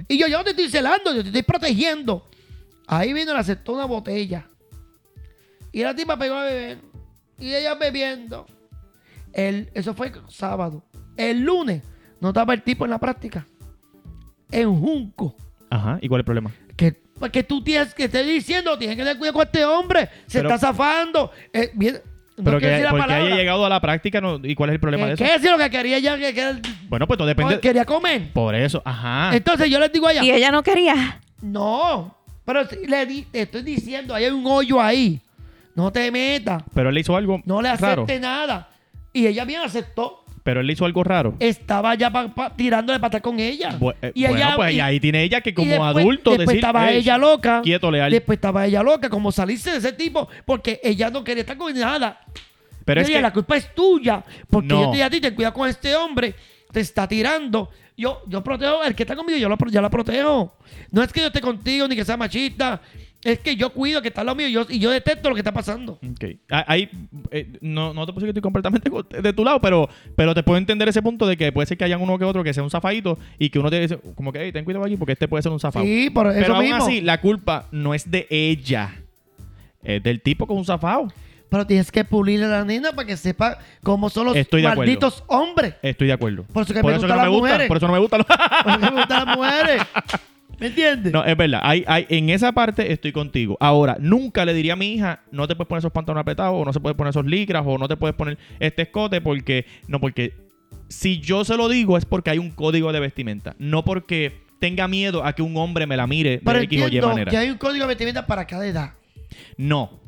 [0.09, 2.29] Y yo, yo no te estoy celando, yo te estoy protegiendo.
[2.87, 4.47] Ahí vino, le aceptó una botella.
[5.73, 6.79] Y la tipa pegó a beber.
[7.39, 8.47] Y ella bebiendo.
[9.33, 10.85] El, eso fue sábado.
[11.17, 11.83] El lunes
[12.21, 13.47] no estaba el tipo en la práctica.
[14.51, 15.37] En Junco.
[15.71, 16.51] Ajá, ¿y cuál es el problema?
[16.77, 16.97] Que,
[17.33, 20.09] que tú tienes que estar diciendo, tienes que tener cuidado con este hombre.
[20.27, 21.31] Se Pero- está zafando.
[21.53, 21.95] Eh, bien,
[22.39, 23.25] no Pero quiero que decir la porque palabra.
[23.27, 25.25] haya llegado a la práctica no- y cuál es el problema Eh, de eso.
[25.25, 26.17] ¿Qué es lo que quería ella?
[26.17, 27.61] Que, que- Bueno, pues todo depende.
[27.61, 28.33] quería comer.
[28.33, 29.35] Por eso, ajá.
[29.37, 31.21] Entonces yo les digo a ella, Y ella no quería.
[31.43, 32.16] no,
[32.47, 35.21] pero si le di- te estoy diciendo, ahí hay un hoyo ahí.
[35.75, 36.63] No te metas.
[36.73, 38.05] Pero él le hizo algo No le raro.
[38.05, 38.71] acepte nada.
[39.13, 40.23] Y ella bien aceptó.
[40.43, 41.35] Pero él le hizo algo raro.
[41.41, 43.77] Estaba ya pa- pa- tirándole para con ella.
[43.79, 46.31] Bu- eh, y bueno, ella, pues y- ahí tiene ella que y como después- adulto
[46.31, 47.61] después decir, estaba "Ey, ella loca.
[47.63, 48.11] quieto, leal.
[48.13, 51.75] Después estaba ella loca, como salirse de ese tipo, porque ella no quería estar con
[51.77, 52.21] nada.
[52.85, 54.83] Pero Yo es dije, que la culpa es tuya, porque No.
[54.83, 56.35] yo te dije a ti, ten cuidado con este hombre,
[56.71, 57.69] te está tirando.
[57.97, 60.55] Yo, yo protejo, el que está conmigo, yo lo, yo la protejo.
[60.91, 62.81] No es que yo esté contigo ni que sea machista,
[63.25, 65.41] es que yo cuido que está lo mío y yo, y yo detesto lo que
[65.41, 65.95] está pasando.
[65.95, 66.25] Ok.
[66.51, 66.91] Ah, Ahí,
[67.31, 70.35] eh, no, no te puedo decir que estoy completamente co- de tu lado, pero, pero
[70.35, 72.53] te puedo entender ese punto de que puede ser que haya uno que otro que
[72.53, 75.13] sea un zafadito y que uno te dice, como que, hey, ten cuidado aquí porque
[75.13, 75.85] este puede ser un zafado.
[75.87, 76.85] Sí, por eso pero aún mismo.
[76.85, 78.95] así, la culpa no es de ella,
[79.83, 81.09] es del tipo con un zafado.
[81.49, 84.69] Pero tienes que pulir a la nena para que sepa cómo son los Estoy de
[84.69, 84.81] acuerdo.
[84.91, 85.75] malditos hombres.
[85.83, 86.45] Estoy de acuerdo.
[86.53, 87.69] Por eso que me gustan no las me gusta, mujeres.
[87.69, 88.19] por eso no me gusta.
[88.65, 89.83] Porque me gustan las mujeres.
[90.59, 91.13] ¿Me entiendes?
[91.13, 91.61] No, es verdad.
[91.63, 93.57] Hay, hay, en esa parte estoy contigo.
[93.61, 96.65] Ahora, nunca le diría a mi hija, no te puedes poner esos pantalones apretados, o
[96.65, 99.67] no se puede poner esos licras, o no te puedes poner este escote, porque.
[99.87, 100.35] No, porque
[100.89, 103.55] si yo se lo digo es porque hay un código de vestimenta.
[103.59, 106.89] No porque tenga miedo a que un hombre me la mire Pero de X o
[106.89, 107.31] Y manera.
[107.31, 108.95] que hay un código de vestimenta para cada edad.
[109.57, 110.01] No.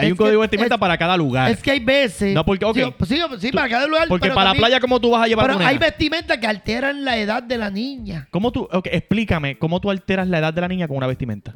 [0.00, 1.50] Hay un código de vestimenta es- para cada lugar.
[1.50, 2.34] Es que hay veces.
[2.34, 2.76] No, porque, ok.
[2.76, 4.08] Sí, pues sí, para cada lugar.
[4.08, 5.86] porque pero para también- la playa, ¿cómo tú vas a llevar Pero tu hay nena?
[5.86, 8.28] vestimentas que alteran la edad de la niña.
[8.30, 11.54] ¿Cómo tú, ok, explícame, ¿cómo tú alteras la edad de la niña con una vestimenta?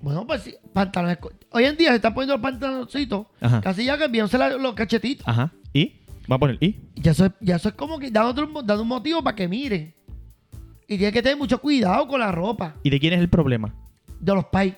[0.00, 1.18] Bueno, pues sí, pantalones.
[1.50, 3.26] Hoy en día se están poniendo los pantaloncitos.
[3.40, 3.60] Ajá.
[3.60, 5.26] Casi ya cambiándose la- los cachetitos.
[5.26, 5.50] Ajá.
[5.72, 5.94] ¿Y?
[6.30, 6.76] Va a poner, ¿y?
[6.94, 9.48] Ya eso, es, ya eso es como que dando, otro- dando un motivo para que
[9.48, 9.94] miren.
[10.86, 13.74] Y tiene que tener mucho cuidado con la ropa ¿Y de quién es el problema?
[14.20, 14.74] de los pais.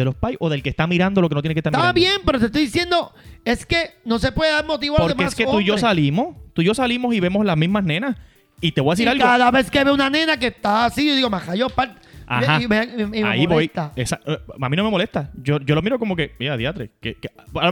[0.00, 1.92] ¿De los pais o del que está mirando lo que no tiene que estar Está
[1.92, 1.94] mirando?
[2.00, 3.12] bien, pero te estoy diciendo,
[3.44, 5.64] es que no se puede dar motivo a los Porque demás es que tú y
[5.64, 5.80] yo hombres.
[5.82, 8.16] salimos, tú y yo salimos y vemos las mismas nenas.
[8.62, 9.22] Y te voy a decir Y algo.
[9.24, 12.62] cada vez que veo una nena que está así, yo digo, maja, yo par- Ajá.
[12.62, 13.54] y me, y me- y me Ahí voy.
[13.54, 13.92] molesta.
[13.96, 15.30] Esa- eh, a mí no me molesta.
[15.42, 16.90] Yo, yo lo miro como que, mira, diatre.
[17.00, 17.30] Que, que-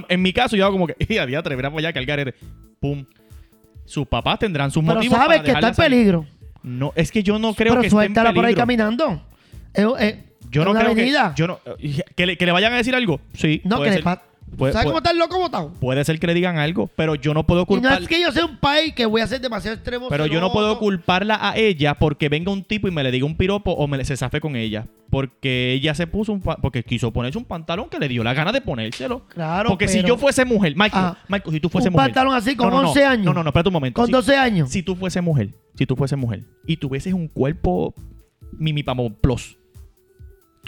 [0.08, 2.34] en mi caso, yo hago como que, mira, diatre, mira para allá que el garete.
[2.80, 3.04] Pum.
[3.84, 5.16] Sus papás tendrán sus Pero motivos.
[5.16, 5.98] sabes para que está en dejarla salir.
[5.98, 6.26] peligro.
[6.62, 8.62] No, es que yo no creo pero que esté en suéltala por ahí peligro.
[8.62, 9.22] caminando.
[9.72, 10.16] Es, es-
[10.50, 11.32] Yo no una creo avenida.
[11.34, 11.40] que.
[11.40, 11.60] Yo no,
[12.16, 13.20] que, le, que le vayan a decir algo.
[13.34, 13.60] Sí.
[13.64, 14.22] no, que le ser, pa-
[14.56, 15.72] puede- ¿Sabes puede- cómo está el loco botado?
[15.80, 18.02] puede ser que le digan algo, pero yo no puedo Y no culpar.
[18.02, 20.08] es que yo sea un país que voy a ser demasiado extremo.
[20.08, 23.26] Pero yo no puedo culparla a ella porque venga un tipo y me le diga
[23.26, 24.86] un piropo o me le- se zafe con ella.
[25.10, 26.42] Porque ella se puso un...
[26.42, 29.24] pa- Porque quiso ponerse un pantalón que le dio la gana de ponérselo.
[29.28, 30.74] Claro, Porque si yo fuese mujer...
[30.76, 32.08] Michael, Ah, Michael, si tú fuese un mujer...
[32.08, 32.88] pantalón así con No, no, no.
[32.88, 33.24] 11 años.
[33.24, 33.94] No, no, no, espérate un momento.
[33.96, 34.70] Con Si- 12 años.
[34.70, 37.94] Si tú fuese mujer, si tú fuese mujer y tuvieses un cuerpo
[38.52, 39.57] mimipamo plus,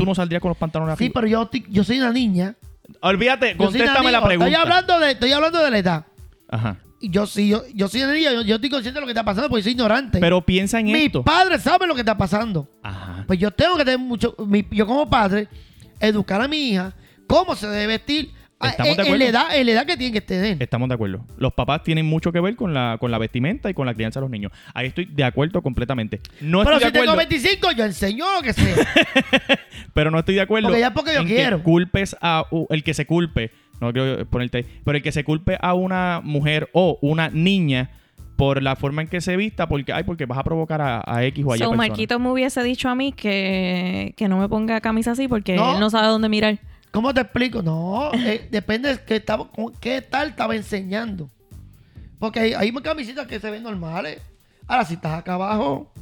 [0.01, 2.57] tú no saldrías con los pantalones Sí, pero yo, yo soy una niña.
[3.03, 4.21] Olvídate, Yo soy una contéstame niña.
[4.21, 4.49] la pregunta.
[4.51, 6.07] Estoy hablando de, estoy hablando de la edad.
[6.49, 6.77] Ajá.
[7.03, 8.33] Y yo sí, yo, yo soy una niña.
[8.33, 10.19] Yo, yo estoy consciente de lo que está pasando porque soy ignorante.
[10.19, 11.23] Pero piensa en Mis esto.
[11.23, 12.69] padres saben lo que está pasando.
[12.83, 13.25] Ajá.
[13.27, 14.35] Pues yo tengo que tener mucho.
[14.47, 15.49] mi- yo como padre,
[16.01, 16.93] educar a mi hija
[17.27, 18.33] cómo se debe vestir
[18.69, 19.25] Estamos de en, en la acuerdo.
[19.49, 20.63] edad, en la edad que tienen que tener.
[20.63, 21.25] Estamos de acuerdo.
[21.39, 24.21] Los papás tienen mucho que ver con la, con la vestimenta y con la crianza
[24.21, 24.53] de los niños.
[24.75, 26.21] Ahí estoy de acuerdo completamente.
[26.41, 28.77] No Pero estoy si de acuerdo, tengo 25, yo enseño lo que sea.
[29.95, 31.57] pero no estoy de acuerdo Porque ya es porque yo en quiero.
[31.59, 35.25] que culpes a el que se culpe, no quiero ponerte ahí, pero el que se
[35.25, 37.91] culpe a una mujer o una niña
[38.37, 41.25] por la forma en que se vista, porque ay, porque vas a provocar a, a
[41.27, 41.77] X o a Y So, persona.
[41.89, 45.75] Marquito me hubiese dicho a mí que, que no me ponga camisa así porque No.
[45.75, 46.59] él no sabe dónde mirar.
[46.91, 47.63] ¿Cómo te explico?
[47.63, 51.31] No, eh, depende de qué, estaba, con- qué tal estaba enseñando.
[52.19, 54.21] Porque hay, hay camisitas que se ven normales.
[54.67, 55.93] Ahora, si estás acá abajo.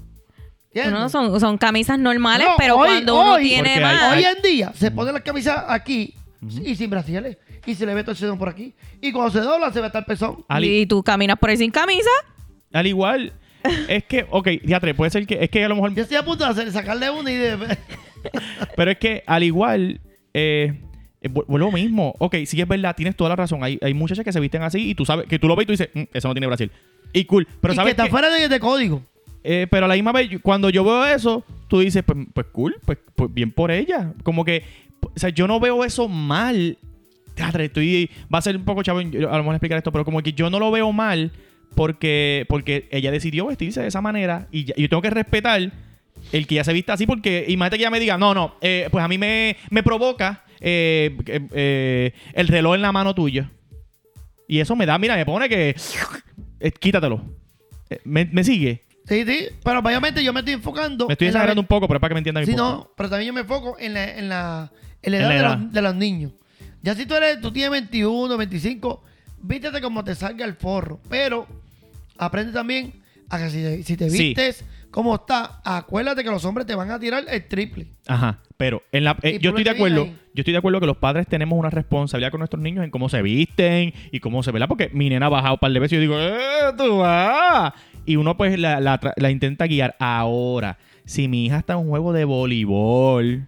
[0.90, 4.12] No, son, son camisas normales, No, pero hoy- cuando uno hoy- tiene más...
[4.16, 6.14] Hoy en día se pone la camisa aquí
[6.62, 7.36] y sin brasiles.
[7.66, 8.74] Y se le ve todo el sedón por aquí.
[9.00, 10.44] Y cuando se dobla, se ve hasta el pezón.
[10.48, 12.10] Al, Y tú caminas por ahí sin camisa.
[12.72, 13.32] al igual,
[13.88, 16.24] es que, ok, diatre, puede ser que, es que a lo mejor Yo estoy a
[16.24, 17.76] punto de hacer, sacarle una y de.
[18.76, 20.00] Pero es que al igual,
[20.34, 20.80] eh,
[21.20, 22.14] eh, lo mismo.
[22.18, 23.62] Ok, sí es verdad, tienes toda la razón.
[23.64, 25.66] Hay, hay muchachas que se visten así y tú sabes, que tú lo ves y
[25.66, 26.70] tú dices, "Mm, eso no tiene Brasil.
[27.12, 27.46] Y cool.
[27.60, 29.02] Pero y que sabes está fuera de, de código.
[29.44, 32.76] eh, pero a la misma vez, cuando yo veo eso, tú dices, pues, pues cool,
[32.84, 34.12] pues, pues bien por ella.
[34.22, 34.62] Como que,
[35.00, 36.76] o sea, yo no veo eso mal.
[37.58, 40.32] Estoy, va a ser un poco chavo, a lo mejor explicar esto, pero como que
[40.32, 41.30] yo no lo veo mal
[41.76, 45.70] porque, porque ella decidió vestirse de esa manera y, ya- y yo tengo que respetar
[46.32, 48.88] el que ya se vista así porque imagínate que ella me diga, no, no, eh,
[48.90, 51.16] pues a mí me, me provoca eh,
[51.52, 53.50] eh, el reloj en la mano tuya.
[54.46, 55.74] Y eso me da, mira, me pone que...
[56.80, 57.22] quítatelo.
[58.04, 58.84] ¿Me, me sigue?
[59.06, 59.46] Sí, sí.
[59.64, 61.06] Pero obviamente yo me estoy enfocando.
[61.06, 62.90] Me estoy en la- exagerando un poco, pero es para que me entiendan Sí, no,
[62.96, 64.70] pero también yo me enfoco en la, en la,
[65.02, 65.62] en la En edad, de.
[65.64, 66.32] Los, de los niños.
[66.82, 69.02] Ya si tú eres, tú tienes 21, 25,
[69.42, 71.00] vístete como te salga el forro.
[71.08, 71.46] Pero
[72.18, 72.92] aprende también
[73.30, 74.64] a que si te, si te Sí.
[74.90, 77.88] Como está, acuérdate que los hombres te van a tirar el triple.
[78.06, 80.16] Ajá, pero en la, eh, yo estoy de acuerdo, ahí.
[80.34, 83.08] yo estoy de acuerdo que los padres tenemos una responsabilidad con nuestros niños en cómo
[83.08, 84.68] se visten y cómo se, ¿verdad?
[84.68, 87.72] Porque mi nena ha bajado un par de veces y yo digo, ¡eh, tú vas!
[88.06, 89.94] Y uno pues la, la la intenta guiar.
[89.98, 93.46] Ahora, si mi hija está en un juego de voleibol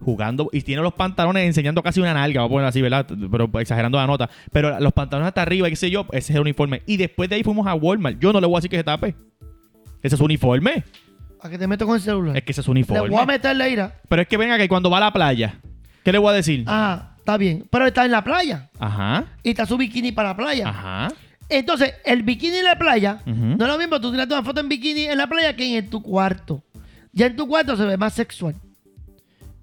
[0.00, 3.06] jugando y tiene los pantalones enseñando casi una nalga, vamos a poner así, ¿verdad?
[3.30, 4.30] Pero exagerando la nota.
[4.52, 6.82] Pero los pantalones hasta arriba, qué sé yo, ese es el uniforme.
[6.86, 8.18] Y después de ahí fuimos a Walmart.
[8.18, 9.14] Yo no le voy a decir que se tape.
[10.02, 10.84] Ese es su uniforme.
[11.42, 12.36] A que te meto con el celular.
[12.36, 13.08] Es que ese es su Le uniforme.
[13.08, 14.00] voy a meter la ira.
[14.08, 15.54] Pero es que venga que cuando va a la playa,
[16.04, 16.64] ¿qué le voy a decir?
[16.66, 17.66] Ah, está bien.
[17.70, 18.68] Pero está en la playa.
[18.78, 20.68] Ajá, Y está su bikini para la playa.
[20.68, 21.08] ajá.
[21.48, 24.68] Entonces, el bikini en la playa, no es lo mismo tú tirarte una foto en
[24.68, 26.62] bikini en la playa que en tu cuarto.
[27.12, 28.54] Ya en tu cuarto se ve más sexual.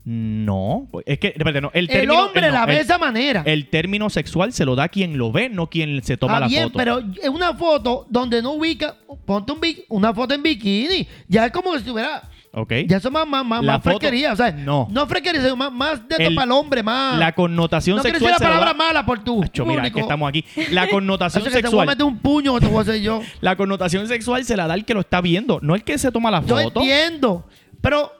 [0.09, 2.97] No, es que, espérate, no, el El término, hombre el, no, la ve de esa
[2.97, 3.43] manera.
[3.45, 6.47] el término sexual se lo da quien lo ve, no quien se toma Está la
[6.47, 6.77] bien, foto.
[6.77, 11.05] pero es una foto donde no ubica, ponte un una foto en bikini.
[11.27, 12.71] Ya es como si estuviera, ¿Ok?
[12.87, 14.31] ya eso más, más, más, más foto- fresquería.
[14.31, 14.87] O sea, no.
[14.89, 17.17] no fresquería, sino más, más de para el hombre, más.
[17.19, 20.29] La connotación no sexual decir la palabra mala por tu Acho, mira, es que estamos
[20.29, 20.45] aquí.
[20.71, 21.87] La connotación que te voy a sexual...
[21.87, 23.21] meter un puño te voy a hacer yo.
[23.41, 26.13] La connotación sexual se la da el que lo está viendo, no el que se
[26.13, 26.79] toma la Yo foto.
[26.79, 27.45] entiendo,
[27.81, 28.13] pero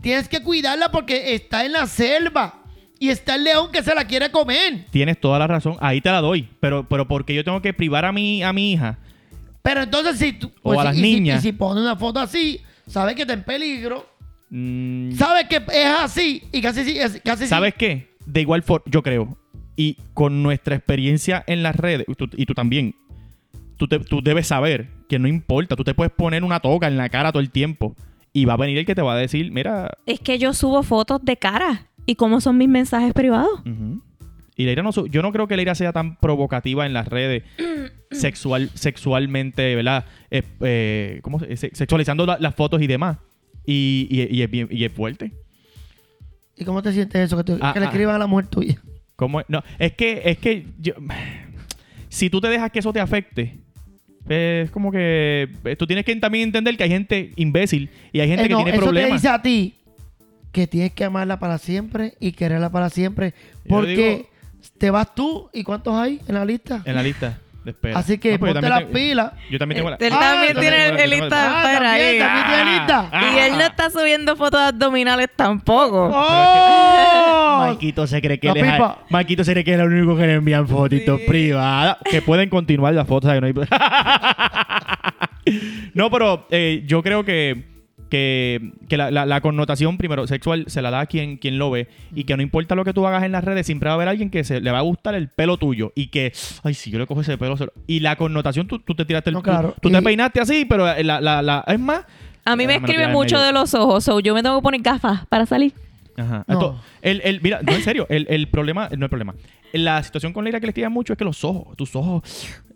[0.00, 2.62] tienes que cuidarla porque está en la selva
[2.98, 4.86] y está el león que se la quiere comer.
[4.90, 6.48] Tienes toda la razón, ahí te la doy.
[6.60, 8.98] Pero, pero porque yo tengo que privar a mi, a mi hija.
[9.62, 10.50] Pero entonces si tú...
[10.62, 11.44] O a las y si- niñas.
[11.44, 14.08] y si pone una foto así, sabes que está en peligro.
[14.50, 17.48] mm, Sabes que es así y casi sí, es- casi sí.
[17.48, 18.16] ¿Sabes qué?
[18.26, 19.36] De igual forma, yo creo,
[19.76, 22.94] y con nuestra experiencia en las redes, y tú, y tú también,
[23.76, 26.96] tú, te- tú debes saber que no importa, tú te puedes poner una toca en
[26.96, 27.94] la cara todo el tiempo
[28.40, 30.82] y va a venir el que te va a decir, mira, Es que yo subo
[30.82, 31.86] fotos de cara.
[32.06, 33.60] ¿Y cómo son mis mensajes privados?
[33.60, 34.02] ujú.
[34.56, 37.44] y Leira no, yo no creo que Leira sea tan provocativa en las redes
[38.10, 40.04] sexual, sexualmente, ¿verdad?
[40.30, 43.18] Eh, eh, ¿cómo se- se- Sexualizando la- las fotos y demás.
[43.66, 45.32] Y, y- y es bien, y es fuerte.
[46.56, 47.36] ¿Y cómo te sientes eso?
[47.36, 47.88] Que, te- Ah, que le ah.
[47.90, 48.80] escriban a la mujer tuya.
[49.14, 49.46] ¿Cómo es?
[49.48, 50.94] No, es que, es que yo,
[52.08, 53.58] si tú te dejas que eso te afecte,
[54.28, 58.28] es como que eh, tú tienes que también entender que hay gente imbécil y hay
[58.28, 59.12] gente Eh, que tiene eso te problemas.
[59.22, 59.74] dice a ti
[60.52, 63.34] que tienes que amarla para siempre y quererla para siempre.
[63.68, 64.28] Porque digo-
[64.78, 66.82] te vas tú y ¿cuántos hay en la lista?
[66.84, 67.98] En la lista de espera.
[67.98, 69.32] Así que No, pues yo ponte también las tengo- pilas.
[69.50, 69.96] Yo también tengo la...
[69.96, 73.08] Él Ah, también tiene el lista Ah, espera también, también tiene lista.
[73.12, 73.30] Ah.
[73.34, 76.10] Y él no está subiendo fotos abdominales tampoco.
[76.12, 77.27] ¡Oh!
[77.66, 78.80] Marquito se cree que él es-.
[79.10, 81.96] Marquito se cree que es el único que le envían fotitos privadas.
[82.10, 83.30] Que pueden continuar las fotos.
[83.40, 83.52] No, hay-
[85.94, 87.64] No, pero eh, yo creo que,
[88.10, 91.70] que, que la, la- la connotación, primero, sexual, se la da a quien, quien lo
[91.70, 91.88] ve.
[92.14, 94.08] Y que no importa lo que tú hagas en las redes, siempre va a haber
[94.08, 95.92] alguien que se, le va a gustar el pelo tuyo.
[95.94, 96.32] Y que,
[96.64, 97.56] ay, si yo le cojo ese pelo.
[97.56, 99.34] se lo- Y la connotación, tú, tú te tiraste el.
[99.34, 99.70] No, claro.
[99.80, 102.04] Tú, tú te peinaste así, pero la, la, la- es más.
[102.44, 103.46] A mí me Déjame escribe mucho medio.
[103.46, 105.72] de los ojos, so yo me tengo que poner gafas para salir.
[106.18, 106.44] Ajá.
[106.46, 106.54] No.
[106.54, 109.34] Esto- el, el- mira, no, en serio, el, el problema, no el problema.
[109.72, 112.22] La situación con Leila que le escribía mucho es que los ojos, tus ojos,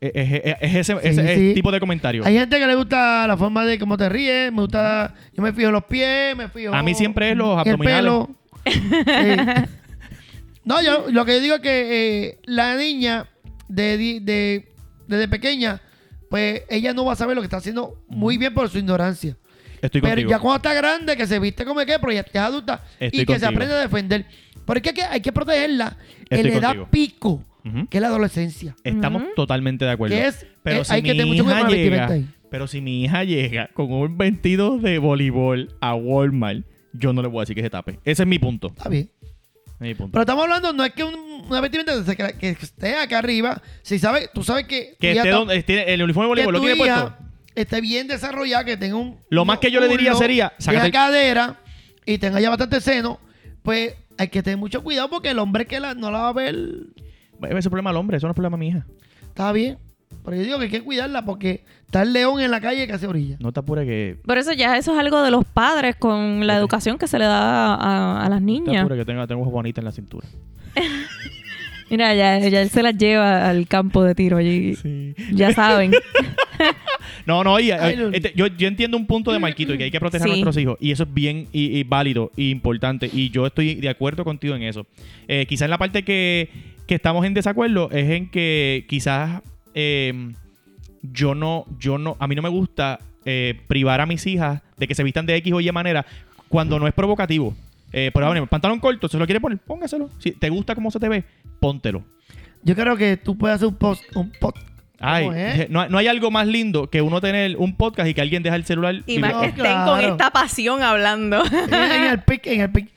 [0.00, 1.54] eh, es, es- es ese, ese sí.
[1.54, 2.22] tipo de comentario.
[2.24, 5.52] Hay gente que le gusta la forma de cómo te ríes, me gusta, yo me
[5.52, 8.12] fijo en los pies, me fijo A mí siempre es los en el abdominales.
[8.12, 8.36] pelo.
[10.64, 13.26] No, yo lo que yo digo es que eh, la niña
[13.68, 14.68] de, de-
[15.08, 15.80] desde pequeña,
[16.30, 19.36] pues ella no va a saber lo que está haciendo muy bien por su ignorancia.
[19.82, 20.30] Estoy Pero contigo.
[20.30, 23.26] ya cuando está grande, que se viste como que, pero ya es adulta Estoy y
[23.26, 24.24] que se aprende a defender.
[24.64, 25.96] Porque hay que, hay que protegerla
[26.30, 27.44] en la edad pico,
[27.90, 28.74] que es la adolescencia.
[28.84, 30.14] Estamos totalmente de acuerdo.
[30.16, 32.06] Que es- pero eh, si hay mi que tener mucho cuidado hija con la llega,
[32.06, 32.48] vestimenta ahí.
[32.48, 37.28] pero si mi hija llega con un vestido de voleibol a Walmart, yo no le
[37.28, 37.98] voy a decir que se tape.
[38.04, 38.68] Ese es mi punto.
[38.68, 39.10] Está bien.
[39.20, 39.32] Ese
[39.74, 40.12] es mi punto.
[40.12, 43.60] Pero estamos hablando, no es que un- una vestimenta que, que esté acá arriba.
[43.82, 45.56] Si sabes, tú sabes que, que esté donde
[45.88, 47.16] el uniforme de que voleibol, lo tiene puesto.
[47.54, 49.16] Esté bien desarrollada, que tenga un.
[49.30, 51.60] Lo más que yo le diría sería, tenga sácate- cadera
[52.06, 53.18] y tenga ya bastante seno,
[53.62, 56.32] pues hay que tener mucho cuidado porque el hombre que la, no la va a
[56.32, 56.54] ver
[57.42, 58.86] Ese es el problema del hombre, eso no es problema de mi hija.
[59.22, 59.78] está bien.
[60.24, 62.92] Pero yo digo que hay que cuidarla porque está el león en la calle que
[62.92, 63.36] hace orilla.
[63.40, 64.18] No te apures que.
[64.24, 67.24] Por eso ya eso es algo de los padres con la educación que se le
[67.24, 68.82] da a, a las No te niñas.
[68.84, 70.28] apures que tengo, tengo ojos bonitas en la cintura.
[71.90, 74.76] Mira, ya, ya él se las lleva al campo de tiro allí.
[74.76, 75.14] Sí.
[75.32, 75.92] Ya saben.
[77.26, 79.84] No, no, y, eh, Ay, este, yo, yo entiendo un punto de Marquito y que
[79.84, 80.78] hay que proteger a nuestros hijos.
[80.80, 83.10] Y eso es bien y, y válido y importante.
[83.12, 84.86] Y yo estoy de acuerdo contigo en eso.
[85.28, 86.48] Eh, quizás en la parte que,
[86.86, 89.42] que estamos en desacuerdo es en que quizás
[89.74, 90.32] eh,
[91.02, 94.88] yo no, yo no, a mí no me gusta eh, privar a mis hijas de
[94.88, 96.04] que se vistan de X o Y manera
[96.48, 97.54] cuando no es provocativo.
[97.92, 100.10] Eh, por ejemplo, pantalón corto, se lo quiere poner, póngaselo.
[100.18, 101.24] Si te gusta cómo se te ve,
[101.60, 102.02] póntelo.
[102.62, 104.04] Yo creo que tú puedes hacer un post.
[104.16, 104.56] Un post
[105.02, 108.42] Ay, no, no hay algo más lindo que uno tener un podcast y que alguien
[108.42, 109.02] deja el celular.
[109.06, 111.42] Y más que estén con esta pasión hablando.
[111.44, 112.88] en el pic, en el pic.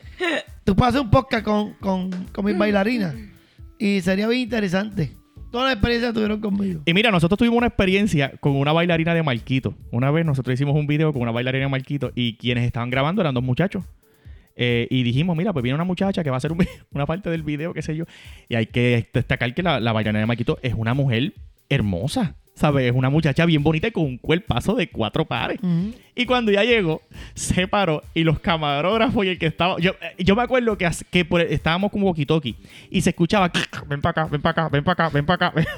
[0.63, 3.13] Tú puedes hacer un podcast con, con, con mis bailarinas.
[3.77, 5.11] Y sería bien interesante.
[5.51, 6.81] Toda la experiencia que tuvieron conmigo.
[6.85, 9.73] Y mira, nosotros tuvimos una experiencia con una bailarina de Marquito.
[9.91, 13.21] Una vez nosotros hicimos un video con una bailarina de Marquito y quienes estaban grabando
[13.21, 13.83] eran dos muchachos.
[14.57, 17.29] Eh, y dijimos, mira, pues viene una muchacha que va a hacer un una parte
[17.29, 18.05] del video, qué sé yo.
[18.49, 21.33] Y hay que destacar que la, la bailarina de Marquito es una mujer
[21.69, 22.85] hermosa, ¿sabes?
[22.89, 25.59] Es una muchacha bien bonita y con un cuerpazo de cuatro pares.
[26.15, 27.01] Y cuando ya llegó,
[27.33, 29.77] se paró y los camarógrafos y el que estaba.
[29.79, 32.55] Yo, eh, yo me acuerdo que, que por- estábamos como walkie-talkie
[32.89, 33.51] y se escuchaba:
[33.87, 35.53] ven para acá, ven para acá, ven para acá, ven para acá.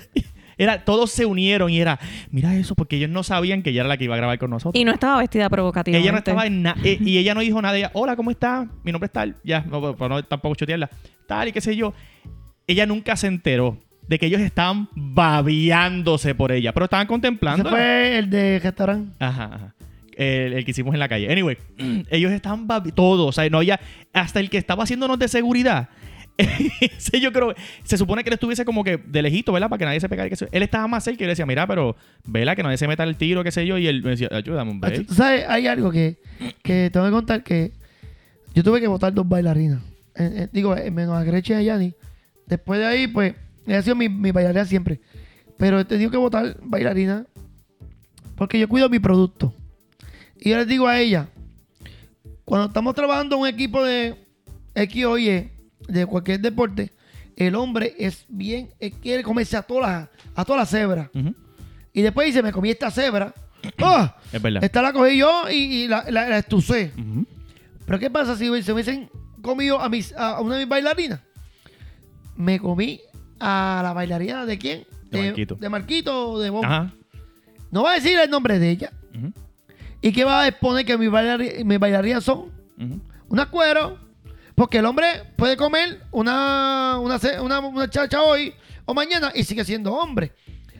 [0.59, 1.99] Era, todos se unieron y era:
[2.31, 4.49] mira eso, porque ellos no sabían que ella era la que iba a grabar con
[4.49, 4.79] nosotros.
[4.81, 6.01] y no estaba vestida provocativamente.
[6.03, 6.79] ella no estaba en nada.
[6.83, 7.77] y ella no dijo nada.
[7.77, 8.67] Ella: Hola, ¿cómo está?
[8.83, 9.35] Mi nombre es tal.
[9.43, 10.89] Ya, no, para no tampoco chotearla.
[11.27, 11.93] Tal y qué sé yo.
[12.65, 17.69] Ella nunca se enteró de que ellos estaban babeándose por ella, pero estaban Ese contemplando.
[17.69, 19.11] fue el de restaurante.
[19.19, 19.75] Ajá, ajá.
[20.15, 21.31] El, el que hicimos en la calle.
[21.31, 21.57] Anyway,
[22.09, 23.79] ellos estaban todos, o sea, no había
[24.13, 25.89] hasta el que estaba haciéndonos de seguridad.
[26.37, 29.69] Ese yo creo, se supone que él estuviese como que de lejito, ¿verdad?
[29.69, 30.29] Para que nadie se pegara.
[30.51, 33.03] Él estaba más cerca y yo le decía, mira, pero, vela, que nadie se meta
[33.03, 33.77] el tiro, qué sé yo.
[33.77, 35.07] Y él me decía, ayúdame un break.
[35.09, 36.17] Sabes, hay algo que,
[36.61, 37.71] que tengo que contar que
[38.53, 39.81] yo tuve que votar dos bailarinas.
[40.15, 41.93] Eh, eh, digo, eh, menos a Gretchen y a Yanni.
[42.45, 43.33] Después de ahí, pues,
[43.67, 45.01] ella ha sido mi, mi bailarina siempre.
[45.57, 47.25] Pero he tenido que votar bailarina
[48.35, 49.53] porque yo cuido mi producto.
[50.39, 51.29] Y yo les digo a ella,
[52.45, 54.15] cuando estamos trabajando en un equipo de
[54.75, 55.49] X o Y,
[55.87, 56.93] de cualquier deporte,
[57.35, 58.69] el hombre es bien,
[59.01, 61.09] quiere comerse a todas las, a todas las cebras.
[61.93, 63.33] Y después dice, me comí esta cebra.
[63.79, 64.15] ¡Ah!
[64.31, 64.63] Es verdad.
[64.63, 66.91] Esta la cogí yo y, y la, la, la estucé.
[66.97, 67.25] Ujú.
[67.85, 69.09] Pero ¿qué pasa si se hubiesen
[69.41, 71.21] comido a, mis, a una de mis bailarinas?
[72.35, 73.01] Me comí
[73.39, 74.85] a la bailarina de quién?
[75.11, 75.55] De Marquito.
[75.55, 76.65] De Marquito o de Bob.
[76.65, 76.91] Ajá.
[77.71, 78.91] No va a decir el nombre de ella.
[80.01, 82.51] ¿Y qué va a exponer que mis, bailari- mis bailarinas son?
[83.29, 83.97] Una cuero.
[84.55, 88.53] Porque el hombre puede comer una, una, una, una chacha hoy
[88.85, 90.31] o mañana y sigue siendo hombre.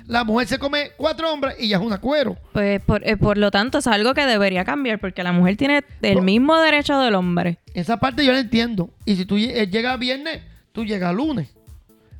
[0.07, 2.37] La mujer se come cuatro hombres y ya es una cuero.
[2.53, 5.83] Pues por, eh, por lo tanto es algo que debería cambiar porque la mujer tiene
[6.01, 7.59] el Por- mismo derecho del hombre.
[7.73, 8.89] Esa parte yo la entiendo.
[9.05, 10.41] Y si tú eh, llegas viernes,
[10.71, 11.49] tú llegas lunes.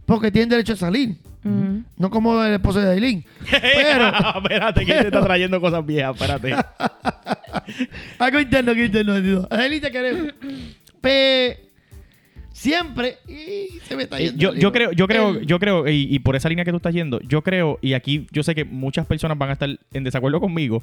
[0.08, 1.16] Porque tienes derecho a salir.
[1.98, 3.24] No como el esposo de Aileen.
[3.52, 6.56] Pero, espérate, que te está trayendo cosas viejas, espérate.
[8.20, 9.14] algo interno, que interno.
[9.52, 10.34] Aileen te queremos.
[11.00, 11.68] Pe-
[12.52, 13.18] siempre.
[13.28, 16.20] y se me está Eh, yendo yo, yo creo, yo creo, yo creo, y, y
[16.20, 19.06] por esa línea que tú estás yendo, yo creo, y aquí yo sé que muchas
[19.06, 20.82] personas van a estar en desacuerdo conmigo,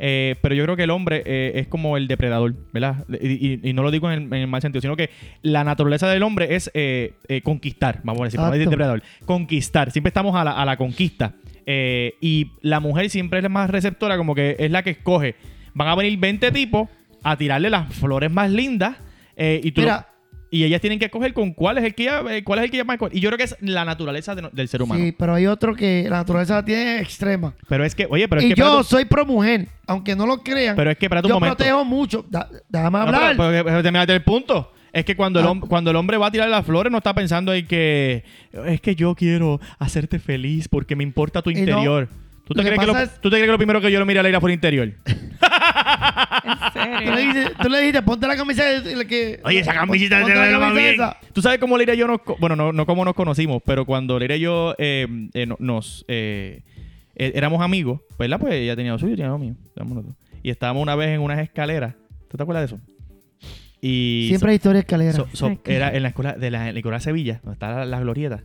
[0.00, 3.04] eh, pero yo creo que el hombre eh, es como el depredador, ¿verdad?
[3.20, 5.10] Y, y- y no lo digo en el, en el mal sentido, sino que
[5.42, 7.12] la naturaleza del hombre es eh,
[7.44, 11.34] conquistar, vamos a decir, no decir depredador, conquistar, siempre estamos a la, a la conquista.
[12.20, 15.36] Y la mujer siempre es la más receptora, como que es la que escoge.
[15.74, 16.88] Van a venir 20 tipos
[17.22, 18.96] a tirarle las flores más lindas.
[19.36, 20.04] y tú lo-
[20.52, 22.78] Y ellas tienen que escoger con cuál es el que eh, cuál es el que
[22.78, 22.98] ella más.
[23.12, 25.00] Y yo creo que es la naturaleza de no- del ser humano.
[25.04, 27.54] Sí, pero hay otro que la naturaleza la tiene extrema.
[27.68, 28.54] Pero es que, oye, pero es y que.
[28.56, 30.74] yo soy pro mujer, aunque no lo crean.
[30.74, 31.56] pero es que, espérate un yo momento.
[31.56, 32.26] protejo mucho.
[32.28, 33.36] Da- déjame No, hablar.
[33.36, 34.72] pero, pero- pero termínate el punto.
[34.92, 35.50] Es que cuando, el Ah.
[35.50, 38.24] hom- cuando el hombre va a tirar las flores, no está pensando en que
[38.66, 42.08] es que yo quiero hacerte feliz porque me importa tu Y no, interior.
[42.44, 44.06] ¿Tú, te crees que lo, es- ¿Tú te crees que lo primero que yo lo
[44.06, 44.92] mire a Leira fue el interior?
[46.44, 47.14] ¿En Tú serio?
[47.14, 50.34] le, dijiste, tú le dijiste, ponte la camisa de- de- que, Oye, esa camiseta te
[50.34, 51.32] la más camisa bien.
[51.32, 52.20] Tú sabes cómo Leira y yo nos...
[52.38, 56.04] Bueno, no, no cómo nos conocimos, pero cuando Leira y yo eh, eh, no- nos...
[56.08, 56.62] eh,
[57.16, 58.38] eh, éramos amigos, ¿verdad?
[58.40, 59.54] Pues ella tenía lo suyo, yo tenía lo mío.
[59.76, 60.14] éramos los dos.
[60.42, 61.94] Y estábamos una vez en unas escaleras.
[62.28, 62.84] ¿Tú te acuerdas de eso?
[63.82, 65.12] Y Siempre hay historia escalera.
[65.12, 67.84] So- so- Ay, qué- era en la escuela de la, de Sevilla, donde está la,
[67.86, 68.44] la glorieta.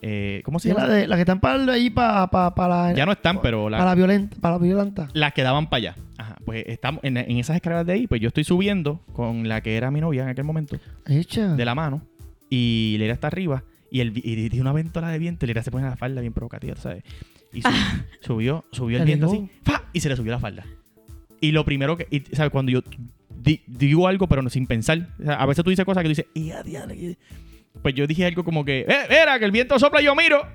[0.00, 0.92] Eh, ¿Cómo se la, llama?
[0.94, 3.78] de, la que están para ahí para pa, pa la, Ya no están, pero la-
[3.78, 5.08] para la violenta, para violenta.
[5.12, 5.94] las que daban para allá.
[6.18, 9.60] Ajá, pues estamos en, en esas escaleras de ahí, pues yo estoy subiendo con la
[9.60, 11.54] que era mi novia en aquel momento, Echa.
[11.54, 12.02] de la mano,
[12.50, 15.70] y Lera está arriba, y, el, y tiene una ventola de viento, y Lera se
[15.70, 17.02] pone la falda bien provocativa, ¿sabes?
[17.52, 17.68] Y su-
[18.20, 19.84] subió, subió el viento así, ¡fa!
[19.92, 20.64] y se le subió la falda.
[21.40, 22.50] Y lo primero que, y, ¿sabes?
[22.52, 22.82] Cuando yo
[23.36, 26.08] di- digo algo, pero no sin pensar, o sea, a veces tú dices cosas que
[26.08, 27.16] tú dices, "Y a diablo, y-".
[27.82, 30.46] pues yo dije algo como que, ¡eh, era que el viento sopla y yo miro!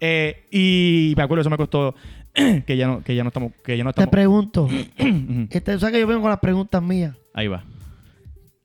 [0.00, 1.94] Eh, y me acuerdo, eso me costó
[2.34, 4.10] que ya no, que ya no estamos, que ya no Te estamos.
[4.12, 5.46] pregunto, Ujú.
[5.50, 7.16] este, o sea que yo vengo con las preguntas mías.
[7.32, 7.64] Ahí va.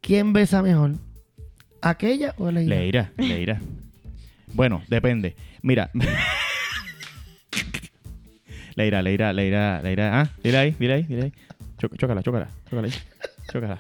[0.02, 0.94] ¿Quién besa mejor?
[1.82, 3.62] ¿Aquella o la Leira, Leira.
[4.54, 5.36] Bueno, depende.
[5.62, 5.92] Mira.
[8.76, 10.22] Leira, Leira, Leira, Leira.
[10.22, 11.34] Ah, dile ahí, dile ahí, dile ahí.
[11.98, 12.94] Chócala, chócala, chócala ahí.
[13.52, 13.78] Chócala.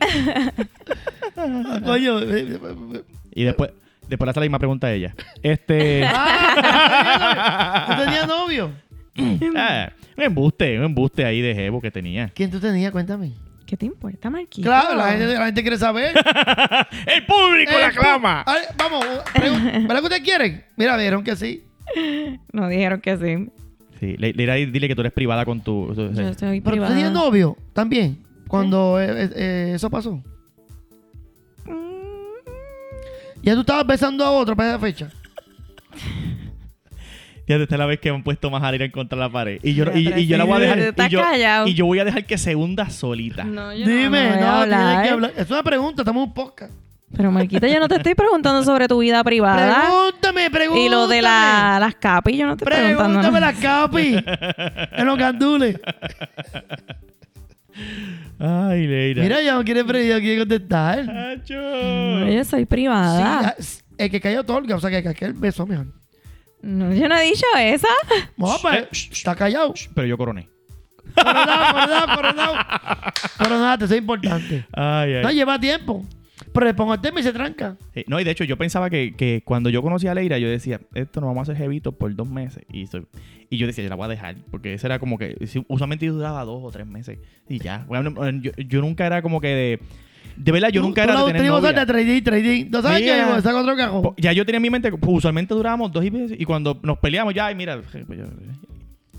[1.85, 3.03] Coño, eh, eh,
[3.39, 3.71] Y después,
[4.07, 5.15] después le hace la misma pregunta a ella.
[5.41, 6.03] Este.
[6.61, 8.71] Ah, ¿Tú tenías novio?
[9.55, 12.29] ah, un embuste, un embuste ahí de Jevo que tenía.
[12.33, 12.91] ¿Quién tú tenías?
[12.91, 13.31] Cuéntame.
[13.65, 14.67] ¿Qué te importa, Marquito?
[14.67, 16.13] Claro, la gente, la gente quiere saber.
[17.05, 18.43] ¡El público la Eh, clama!
[18.77, 20.63] vamos, pregun- ¿verdad que ustedes quieren?
[20.75, 21.63] Mira, vieron que sí.
[22.51, 23.49] No dijeron que sí.
[23.99, 25.93] Sí, Le- Leira, dile que tú eres privada con tu.
[25.93, 26.89] tu- Yo estoy Pero tú privada.
[26.93, 30.21] tenías novio también cuando eh, eh, eh, eso pasó.
[33.41, 35.09] Ya tú estabas besando a otro para esa fecha.
[37.49, 39.23] Fíjate, esta es la vez que me han puesto más a ir en contra de
[39.23, 39.59] la pared.
[39.63, 41.07] Y yo, y, yo la voy a dejar.
[41.07, 41.23] Y yo,
[41.65, 43.43] y yo voy a dejar que se hunda solita.
[43.43, 45.33] No, yo Dime, no, no, tienes que hablar.
[45.35, 46.73] Es una pregunta, estamos en un podcast.
[47.15, 49.87] Pero Marquita, yo no te estoy preguntando sobre tu vida privada.
[49.87, 50.85] Pregúntame, pregúntame.
[50.85, 53.19] Y lo de la, las capis, yo no te estoy preguntando.
[53.19, 53.51] Pregúntame nada.
[53.51, 54.95] la capi.
[55.01, 55.79] en los gandules.
[58.39, 59.21] Ay, Leira.
[59.23, 60.99] Mira, ya no quiere, ya quiere contestar.
[61.09, 61.53] Acho.
[61.55, 63.39] No, yo soy Sí, privada.
[63.49, 65.87] ah, s- el que cayó otorga, o sea, que aquel besó mejor.
[66.61, 67.87] No, yo no he dicho esa.
[68.37, 69.73] No, pues, eh, shh, está callado.
[69.93, 70.47] Pero yo coroné.
[71.15, 72.55] Coronado, coronado, coronado.
[73.37, 74.65] Coronado, eso es importante.
[74.73, 75.23] Ay, ay.
[75.23, 76.05] No, lleva tiempo.
[76.53, 77.75] Pero le pongo el tema y se tranca.
[77.93, 80.49] Sí, no, y de hecho, yo pensaba que, que cuando yo conocí a Leira, yo
[80.49, 82.63] decía, esto nos vamos a hacer jevito por dos meses.
[82.71, 83.05] Y, so-
[83.49, 84.35] y yo decía, yo la voy a dejar.
[84.51, 85.35] Porque eso era como que,
[85.67, 87.19] usualmente yo duraba dos o tres meses.
[87.47, 87.85] Y ya.
[87.87, 89.79] Bueno, yo, yo nunca era como que de.
[90.37, 91.73] De verdad, yo nunca era de tener novia.
[91.73, 92.65] de trading, trading.
[92.69, 93.35] ¿No sabes Mira.
[93.35, 93.41] qué?
[93.41, 94.01] Saca otro cajón.
[94.01, 96.39] Po- Ya yo tenía en mi mente, pues, usualmente durábamos dos y meses.
[96.39, 97.81] Y cuando nos peleamos, ya, ay, mira.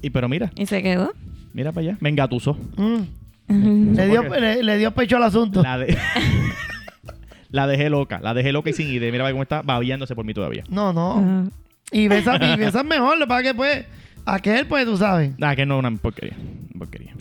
[0.02, 1.12] y pero mira, Y se quedó.
[1.52, 1.98] mira para allá.
[2.00, 2.54] Me engatusó.
[2.76, 3.00] Mm.
[3.96, 5.62] Le, dio, le, le dio pecho al asunto.
[5.62, 5.96] La, de-
[7.50, 8.20] la dejé loca.
[8.22, 9.10] La dejé loca y sin idea.
[9.10, 10.64] Mira cómo está babiándose por mí todavía.
[10.68, 11.50] No, no.
[11.92, 13.84] Y besas y besas mejor, lo que pasa que pues,
[14.24, 15.32] aquel pues tú sabes.
[15.40, 16.36] Ah, que no, una porquería.
[16.78, 17.14] Porquería.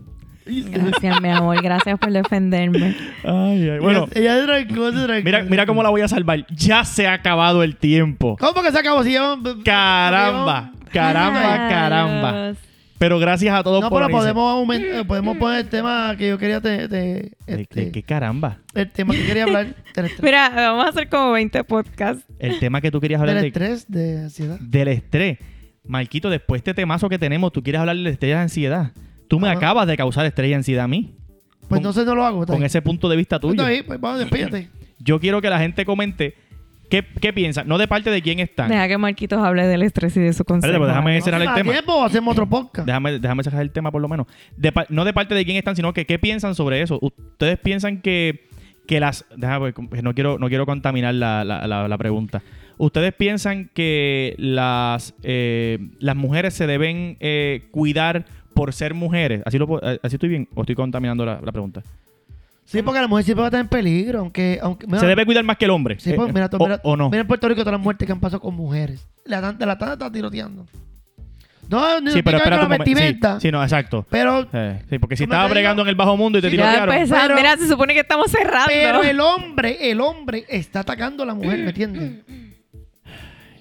[0.46, 1.62] Gracias, mi amor.
[1.62, 2.96] Gracias por defenderme.
[3.24, 3.80] Ay, ay.
[3.80, 5.26] Bueno, ella, ella se trancó, se trancó.
[5.26, 6.46] mira, mira cómo la voy a salvar.
[6.50, 8.36] Ya se ha acabado el tiempo.
[8.40, 9.04] ¿Cómo que se acabó?
[9.04, 12.54] Si llevan- Caramba, caramba, Ay, caramba.
[13.00, 16.38] Pero gracias a todos No, por pero podemos, aumentar, podemos poner el tema que yo
[16.38, 18.60] quería te- te- ¿De- este, de qué caramba?
[18.76, 22.24] el tema que quería hablar del estrés, Mira, vamos a hacer como 20 podcasts.
[22.40, 24.60] El tema que tú querías hablar del de, estrés, de ansiedad.
[24.60, 25.38] del estrés.
[25.86, 28.92] Marquito, después de este temazo que tenemos, tú quieres hablar del estrés la ansiedad.
[29.30, 29.58] Tú me Ajá.
[29.58, 31.16] acabas de causar estrés y ansiedad a mí.
[31.62, 32.42] Pues Con- entonces no lo hago.
[32.42, 32.66] está Con bien.
[32.68, 33.62] ese punto de vista Pues tuyo.
[33.64, 34.70] está bien, pues vamos, despídete.
[35.00, 36.36] Yo quiero que la gente comente
[36.90, 37.68] qué, qué piensan.
[37.68, 38.70] No de parte de quién están.
[38.70, 40.72] Deja que Marquitos hable del estrés y de su consejo.
[40.74, 41.72] Espérate, pues déjame cerrar el ¿A tema.
[41.72, 42.86] tiempo o hacemos otro podcast?
[42.86, 44.28] Déjame, déjame sacar el tema por lo menos.
[44.58, 47.00] De no de parte de quién están, sino que qué piensan sobre eso.
[47.02, 48.48] Ustedes piensan que,
[48.88, 49.26] que las...
[49.36, 49.74] Déjame,
[50.04, 52.42] no quiero, no quiero contaminar la, la- la- la pregunta.
[52.78, 59.42] ¿Ustedes piensan que las, eh, las mujeres se deben eh, cuidar por ser mujeres?
[59.46, 61.82] ¿Así, lo, puedo- ¿Así estoy bien o estoy contaminando la, la pregunta?
[62.72, 64.60] Sí, porque la mujer siempre va a estar en peligro, aunque...
[64.62, 66.00] aunque mira, ¿Se debe cuidar más que el hombre?
[66.00, 67.10] Sí, pues, Eh, mira, tú- o, mira, o no?
[67.10, 69.08] mira en Puerto Rico todas las muertes que han pasado con mujeres.
[69.26, 70.68] La, la tanda está tiroteando.
[71.68, 72.86] No, no Sí, pero espérate con un la.
[72.86, 73.40] Sí, vestimenta.
[73.40, 74.06] sí, no, exacto.
[74.10, 75.88] Pero, Eh, sí, porque si ¿Cómo estaba bregando digo?
[75.88, 76.94] en el bajo mundo y te Sí, tiró Ya claro.
[76.94, 77.24] empezamos.
[77.24, 78.68] Pero- Mira, se supone que estamos cerrando.
[78.72, 82.24] pero el hombre, el hombre está atacando a la mujer, ¿me entiendes?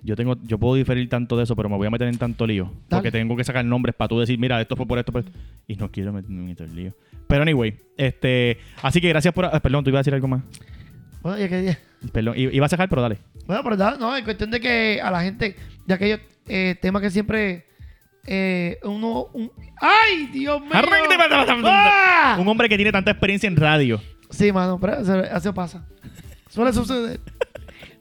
[0.02, 2.46] Yo tengo, yo puedo diferir tanto de eso, pero me voy a meter en tanto
[2.46, 2.72] lío.
[2.88, 5.32] Porque tengo que sacar nombres para tú decir, mira, esto fue por esto, por esto.
[5.66, 6.92] Y no quiero meterme en el lío.
[7.28, 9.44] Pero anyway, este, así que gracias por.
[9.44, 10.42] ah, perdón, tú ibas a decir algo más.
[11.22, 11.76] Bueno, ya que-
[12.12, 13.18] Perdón, i- iba a sacar, pero dale.
[13.46, 15.56] Bueno, pero da- no, es cuestión de que a la gente,
[15.86, 17.66] de aquellos eh, temas que siempre
[18.26, 19.26] eh, uno.
[19.34, 19.50] un-
[19.80, 20.70] ¡Ay, Dios mío!
[21.64, 22.36] ¡Ah!
[22.38, 24.00] Un hombre que tiene tanta experiencia en radio.
[24.30, 25.86] Sí, mano, pero eso, eso pasa.
[26.50, 27.20] Suele suceder.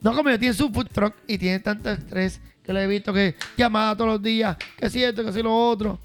[0.00, 3.12] No como yo tiene su food truck y tiene tanto estrés que le he visto
[3.12, 5.98] que llamada todos los días, que si esto, que si lo otro.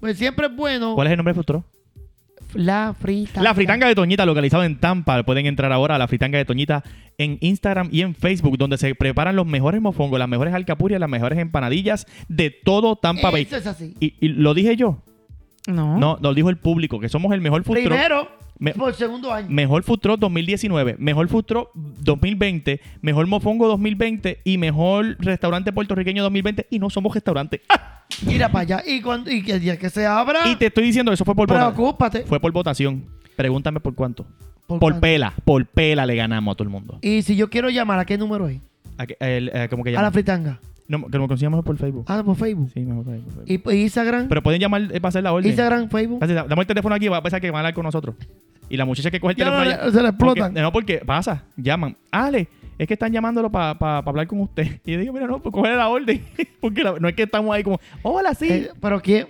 [0.00, 0.94] Pues siempre es bueno.
[0.94, 1.64] ¿Cuál es el nombre del futuro?
[2.54, 3.42] La frita.
[3.42, 5.22] La Fritanga de Toñita, localizado en Tampa.
[5.22, 6.82] Pueden entrar ahora a la Fritanga de Toñita
[7.18, 11.10] en Instagram y en Facebook, donde se preparan los mejores mofongos, las mejores alcapurias, las
[11.10, 13.42] mejores empanadillas de todo Tampa Bay.
[13.42, 13.94] Eso es así.
[14.00, 15.02] Y, y lo dije yo.
[15.66, 15.98] No.
[15.98, 17.88] No, lo dijo el público, que somos el mejor food truck.
[17.88, 18.28] Primero,
[18.58, 19.46] Me- por segundo año.
[19.50, 26.22] Mejor Food Truck 2019, Mejor Food Truck 2020, Mejor Mofongo 2020 y Mejor Restaurante Puertorriqueño
[26.22, 27.60] 2020 y no somos restaurante.
[27.68, 27.94] ¡Ah!
[28.26, 28.82] Mira para allá.
[28.86, 31.34] Y, cuando, y que el día que se abra, Y te estoy diciendo, eso fue
[31.34, 32.26] por votación.
[32.26, 33.04] Fue por votación.
[33.36, 34.24] Pregúntame por cuánto.
[34.66, 35.00] ¿Por Por, cuánto?
[35.00, 36.98] pela, por pela le ganamos a todo el mundo.
[37.00, 38.60] Y si yo quiero llamar, ¿a qué número es?
[38.98, 40.04] ¿A el, eh, ¿Cómo que A llaman?
[40.04, 40.60] la fritanga.
[40.88, 42.04] No, que lo consigamos por Facebook.
[42.08, 42.70] Ah, por Facebook.
[42.74, 43.72] Sí, mejor por Facebook.
[43.72, 44.28] Y Instagram.
[44.28, 45.48] Pero pueden llamar eh, para hacer la orden.
[45.48, 46.20] Instagram, Facebook.
[46.20, 48.14] Dame el teléfono aquí, va a pensar que van a hablar con nosotros.
[48.70, 50.44] Y la muchacha que coge el Ya teléfono no, allá- se le explotan.
[50.52, 51.96] Porque- no, porque pasa, llaman.
[52.10, 52.48] Ale,
[52.78, 54.80] es que están llamándolo para hablar con usted.
[54.84, 56.24] Y yo digo, mira, no, pues coger la orden.
[56.60, 58.48] porque la- no es que estamos ahí como, hola, sí.
[58.50, 59.26] Eh, pero ¿qué,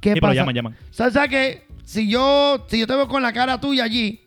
[0.00, 0.34] qué Sí, pero pasa?
[0.34, 0.76] llaman, llaman.
[0.90, 4.20] ¿Sabes, sabes que si yo, si yo te veo con la cara tuya allí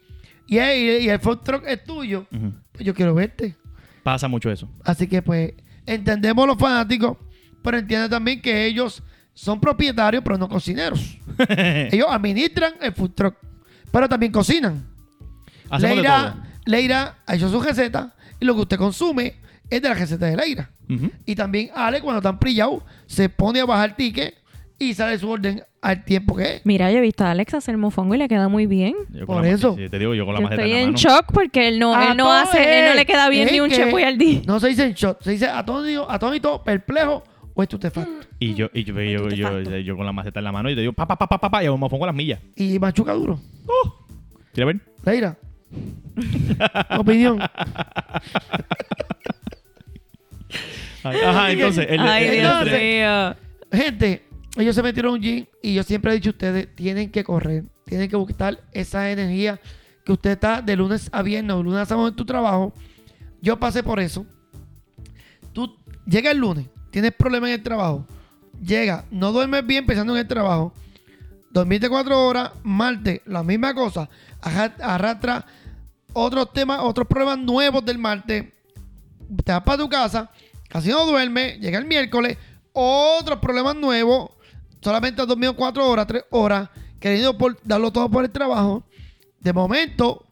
[0.48, 2.26] y, el- y el food truck es tuyo,
[2.72, 3.56] pues yo quiero verte.
[4.04, 4.70] Pasa mucho eso.
[4.86, 5.54] Así que pues
[5.86, 7.18] entendemos los fanáticos,
[7.62, 9.04] pero entiende también que ellos
[9.34, 11.18] son propietarios, pero no cocineros.
[11.50, 13.36] ellos administran el food truck,
[13.92, 14.86] pero también cocinan.
[15.80, 16.36] Leira.
[16.66, 19.36] Leira ha hecho su receta y lo que usted consume
[19.70, 20.72] es de la receta de Leira.
[20.90, 21.10] Ujú.
[21.26, 24.36] Y también Ale, cuando están prillados, se pone a bajar ticket
[24.80, 26.62] y sale su orden al tiempo que es.
[26.66, 28.96] Mira, yo he visto a Alex hacer mofongo y le queda muy bien.
[29.14, 29.76] Yo Por la- eso.
[29.78, 30.98] sí, te digo, yo con la Yo maceta estoy en la en mano.
[30.98, 33.70] shock porque él no, A él no hace, él no le queda bien ni un
[33.70, 34.42] chepo y al día.
[34.48, 37.24] No se dice en shot, se dice atónito, atónito, perplejo
[37.54, 38.12] o estupefacto.
[38.40, 40.76] Y yo, y yo, yo, yo, yo- yo con la maceta en la mano y
[40.76, 42.40] te digo, pa, pa, pa, pa, pa, pa, y me pongo las millas.
[42.56, 43.40] Y machuca duro.
[44.54, 44.86] ¿Quieres ver?
[45.06, 45.38] Leira.
[46.98, 47.40] Opinión.
[51.04, 51.86] Ay, Ajá, entonces.
[51.90, 53.36] el- Ay, el- el- Dios entonces- mío.
[53.72, 54.26] Gente,
[54.58, 57.64] ellos se metieron un gym y yo siempre he dicho a ustedes, tienen que correr,
[57.86, 59.60] tienen que buscar esa energía
[60.06, 62.74] que usted está de lunes a viernes o lunes a sábado en tu trabajo.
[63.42, 64.26] Yo pasé por eso.
[65.54, 68.06] Tú llega el lunes, tienes problemas en el trabajo,
[68.62, 70.74] llega, no duermes bien pensando en el trabajo,
[71.52, 74.10] dormiste cuatro horas, martes, la misma cosa,
[74.42, 75.46] arra- arrastra
[76.14, 78.46] otros temas, otros problemas nuevos del martes,
[79.44, 80.30] te vas para tu casa,
[80.68, 82.38] casi no duermes, llega el miércoles,
[82.74, 84.32] otros problemas nuevos,
[84.82, 88.84] solamente has dormido cuatro horas, tres horas, queriendo por, darlo todo por el trabajo.
[89.40, 90.26] De momento,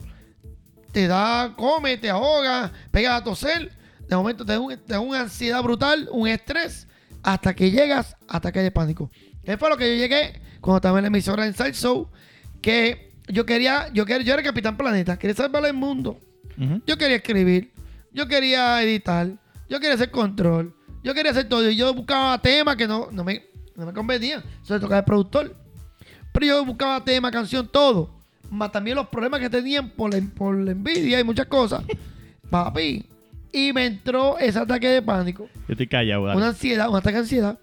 [0.91, 3.71] te da, come, te ahoga, pegas a toser.
[4.07, 6.87] De momento te da, una ansiedad brutal, un estrés,
[7.23, 9.11] hasta que llegas a ataque de pánico.
[9.43, 12.09] ¿Qué fue lo que yo llegué cuando estaba en la emisora en Side Show?
[12.61, 16.19] Que yo quería, yo quería, yo era el Capitán Planeta, quería salvar el mundo.
[16.87, 17.71] Yo quería escribir,
[18.11, 19.27] yo quería editar,
[19.69, 20.73] yo quería hacer control,
[21.03, 21.69] yo quería hacer todo.
[21.69, 23.43] Y yo buscaba temas que no, no, me,
[23.75, 24.43] no me convenían.
[24.63, 25.55] Eso le tocaba al productor.
[26.31, 28.09] Pero yo buscaba tema, canción, todo.
[28.49, 31.83] Más también los problemas que tenían por la, por la envidia y muchas cosas.
[32.49, 33.05] Papi.
[33.51, 37.21] Y me entró ese ataque de pánico, Yo estoy callado, una ansiedad, un ataque de
[37.21, 37.59] ansiedad.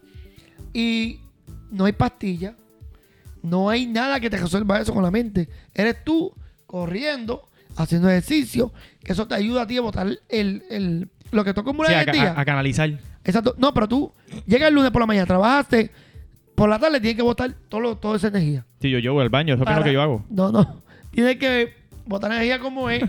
[0.73, 1.21] Y
[1.71, 2.55] no hay pastilla.
[3.45, 5.49] No hay nada que te resuelva eso con la mente.
[5.74, 6.32] Eres tú
[6.66, 8.72] corriendo, haciendo ejercicio,
[9.05, 11.95] que eso te ayuda a ti a botar el, el- lo que tú acumulas Sí,
[11.95, 12.32] en a, el día.
[12.32, 12.90] a- a canalizar.
[13.24, 13.55] Exacto.
[13.59, 14.12] No, pero tú
[14.47, 15.90] llegas el lunes por la mañana, trabajaste,
[16.55, 18.64] por la tarde tienes que botar todo lo- toda esa energía.
[18.80, 20.24] Sí, yo, yo voy al baño, eso es lo Para- que yo hago.
[20.30, 20.82] No, no.
[21.12, 21.74] Tienes que
[22.07, 23.03] botar energía como es,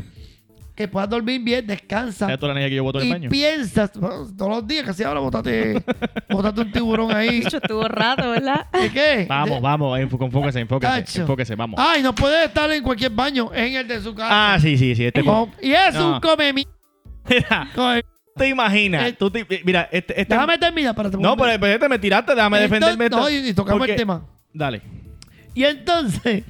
[0.75, 2.31] que puedas dormir bien, descansa.
[2.31, 3.29] Es toda la energía que yo boto en el Y baño.
[3.29, 5.81] piensas, bueno, todos los días, casi ahora botate,
[6.29, 7.41] botate un tiburón ahí.
[7.49, 8.67] Yo estuvo rato, ¿verdad?
[8.73, 9.25] ¿De qué?
[9.29, 11.21] Vamos, vamos, enfóquese, enfóquese, Cacho.
[11.21, 11.79] enfóquese, vamos.
[11.81, 14.53] Ay, no puede estar en cualquier baño, en el de su casa.
[14.53, 15.05] Ah, sí, sí, sí.
[15.05, 16.15] Este Oh, y es No.
[16.15, 16.67] un come mi...
[17.29, 18.03] Mira, Come-
[18.35, 19.07] te imaginas.
[19.07, 22.35] Eh, tú te- mira, este, este- Déjame terminar para No, pero, pero este me tiraste,
[22.35, 23.07] déjame defenderme.
[23.07, 24.25] No, esta- y, y tocamos porque- el tema.
[24.53, 24.81] Dale.
[25.53, 26.43] Y entonces,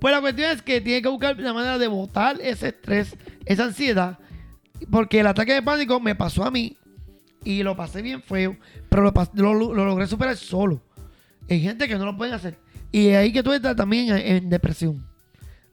[0.00, 3.64] pues la cuestión es que tiene que buscar la manera de botar ese estrés, esa
[3.64, 4.18] ansiedad,
[4.90, 6.76] porque el ataque de pánico me pasó a mí
[7.44, 8.56] y lo pasé bien feo,
[8.88, 10.82] pero lo, pas- lo- lo logré superar solo.
[11.50, 12.58] Hay gente que no lo pueden hacer.
[12.92, 15.06] Y ahí que tú entras también en, en depresión.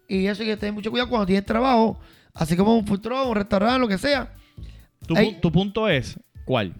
[0.07, 1.99] Y eso hay que tener mucho cuidado cuando tienes trabajo,
[2.33, 4.33] así como un truck, un restaurante, lo que sea,
[5.41, 6.73] tu punto es, ¿cuál?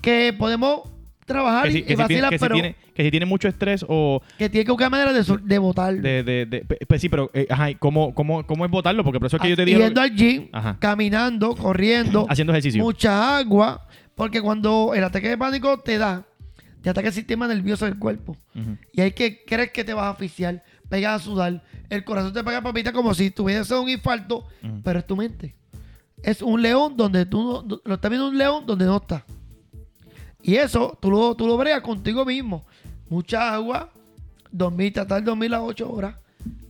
[0.00, 0.82] que podemos
[1.24, 3.84] trabajar Que si, y, que si tiene, si pero tiene- que si tiene mucho estrés
[3.88, 5.94] o que tiene que buscar manera de, de votar.
[5.94, 6.22] de...
[6.22, 7.30] de, pues sí, pero...
[7.34, 9.04] eh, ajá, ¿y ¿cómo, cómo, ¿cómo es votarlo?
[9.04, 9.78] Porque por eso es que yo te digo...
[9.80, 10.76] Yendo al gym, Ajá.
[10.80, 12.82] caminando, corriendo, Haciendo ejercicio.
[12.82, 16.24] mucha agua, porque cuando el ataque de pánico te da,
[16.82, 18.36] te ataca el sistema nervioso del cuerpo.
[18.92, 22.42] Y hay que crees que te vas a asfixiar, pegas a sudar, el corazón te
[22.44, 24.44] pega papita como si tuviese un infarto,
[24.82, 25.54] pero es tu mente.
[26.22, 29.24] Es un león donde tú no, lo estás viendo un león donde no está.
[30.42, 32.64] Y eso tú lo, tú lo bregas contigo mismo.
[33.08, 33.90] Mucha agua,
[34.50, 36.16] dormir, tratar de dormir las 8 horas.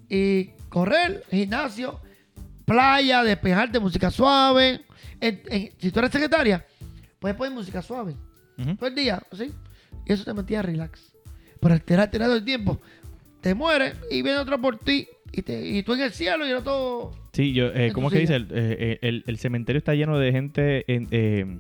[0.09, 2.01] Y correr, gimnasio,
[2.65, 4.83] playa, despejarte, música suave.
[5.21, 6.65] En- en- si tú eres secretaria,
[7.19, 8.15] puedes poner música suave
[8.77, 9.51] todo el día, ¿sí?
[10.07, 11.13] Y eso te mantiene relax.
[11.61, 12.81] Pero alterarte todo el tiempo,
[13.41, 15.07] te mueres y viene otro por ti.
[15.33, 17.13] Y, te, y tú en el cielo y era todo.
[17.33, 18.35] Sí, yo, eh, ¿cómo es que dice?
[18.37, 21.59] El, eh, el- el cementerio está lleno de gente en- eh,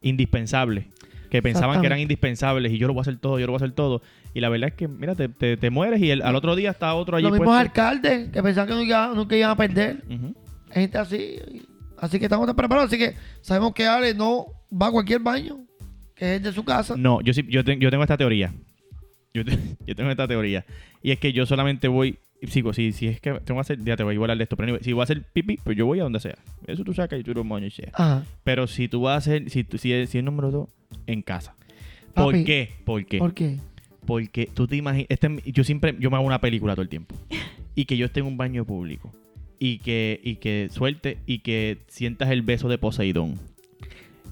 [0.00, 0.88] indispensable.
[1.30, 3.56] Que pensaban que eran indispensables y yo lo voy a hacer todo, yo lo voy
[3.60, 4.02] a hacer todo.
[4.34, 6.70] Y la verdad es que, mira, te, te- te mueres y el- al otro día
[6.70, 10.02] está otro allí Los mismos alcaldes que pensaban que nunca, iban- nunca iban a perder.
[10.70, 11.36] Hay gente así.
[11.98, 12.88] Así que estamos preparados.
[12.90, 15.58] Así que sabemos que Ale no va a cualquier baño,
[16.16, 16.94] que es de su casa.
[16.96, 18.52] No, yo sí, yo, te- yo tengo esta teoría.
[19.34, 19.56] Yo, te-
[19.86, 20.64] yo tengo esta teoría.
[21.02, 22.18] Y es que yo solamente voy.
[22.48, 23.84] Sigo, si, si es que tengo que hacer.
[23.84, 24.56] Ya te voy a hablar de esto.
[24.56, 26.36] Pero si voy a hacer pipí, pues yo voy a donde sea.
[26.66, 27.90] Eso tú sacas y tú lo moñas y sea.
[27.92, 28.24] Ajá.
[28.44, 29.50] Pero si tú vas a hacer.
[29.50, 30.68] Si, si, es, si es número dos,
[31.06, 31.54] en casa.
[32.14, 32.72] ¿Por Papi, qué?
[32.84, 33.18] ¿Por qué?
[33.18, 33.58] ¿Por qué?
[34.06, 35.06] Porque tú te imaginas.
[35.08, 35.96] Este, yo siempre.
[35.98, 37.14] Yo me hago una película todo el tiempo.
[37.76, 39.12] Y que yo esté en un baño público.
[39.58, 41.18] Y que, y que suelte.
[41.24, 43.38] Y que sientas el beso de Poseidón.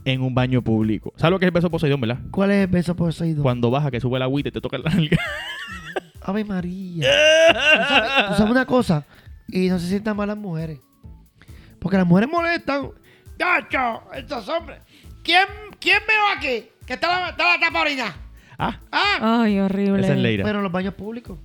[0.04, 1.14] En un baño público.
[1.16, 2.18] ¿Sabes lo que es el beso de Poseidón, verdad?
[2.30, 3.42] ¿Cuál es el beso poseído?
[3.42, 5.16] Cuando baja, que sube el agüita y te toca la nalga.
[6.22, 7.08] Ave María.
[7.48, 9.06] ¿Tú sabes, tú sabes una cosa?
[9.46, 10.80] Y no se sientan mal las mujeres.
[11.78, 12.90] Porque las mujeres molestan.
[13.38, 14.02] ¡Gacho!
[14.14, 14.80] Estos hombres.
[15.28, 15.46] ¿Quién,
[15.78, 16.68] quién veo aquí?
[16.86, 18.16] Que está la, está la tapa orina.
[18.58, 19.40] Ah, Ah.
[19.42, 20.00] Ay, horrible.
[20.02, 20.42] esa es Leira.
[20.42, 21.38] Pero en los baños públicos.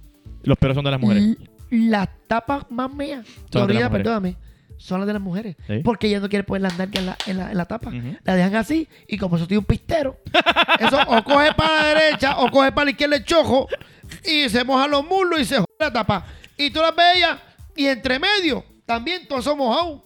[0.43, 1.21] Los pelos son de las mujeres.
[1.69, 3.25] L- Las tapas más mías.
[3.51, 3.89] De las mujeres.
[3.89, 4.37] perdóname.
[4.77, 5.57] Son las de las mujeres.
[5.67, 5.81] Sí.
[5.83, 7.89] Porque ellas no quieren poner las nalgas en la, en la, en la tapa.
[7.89, 8.17] Ujú.
[8.23, 8.87] La dejan así.
[9.07, 10.17] Y como eso tiene un pistero.
[10.79, 13.67] eso o coge para la derecha o coge para la izquierda el chojo.
[14.25, 16.25] Y se mojan los muslos y se jode la tapa.
[16.57, 17.37] Y tú las ves ellas.
[17.75, 18.63] Y entre medio.
[18.85, 20.01] También todos son mojados.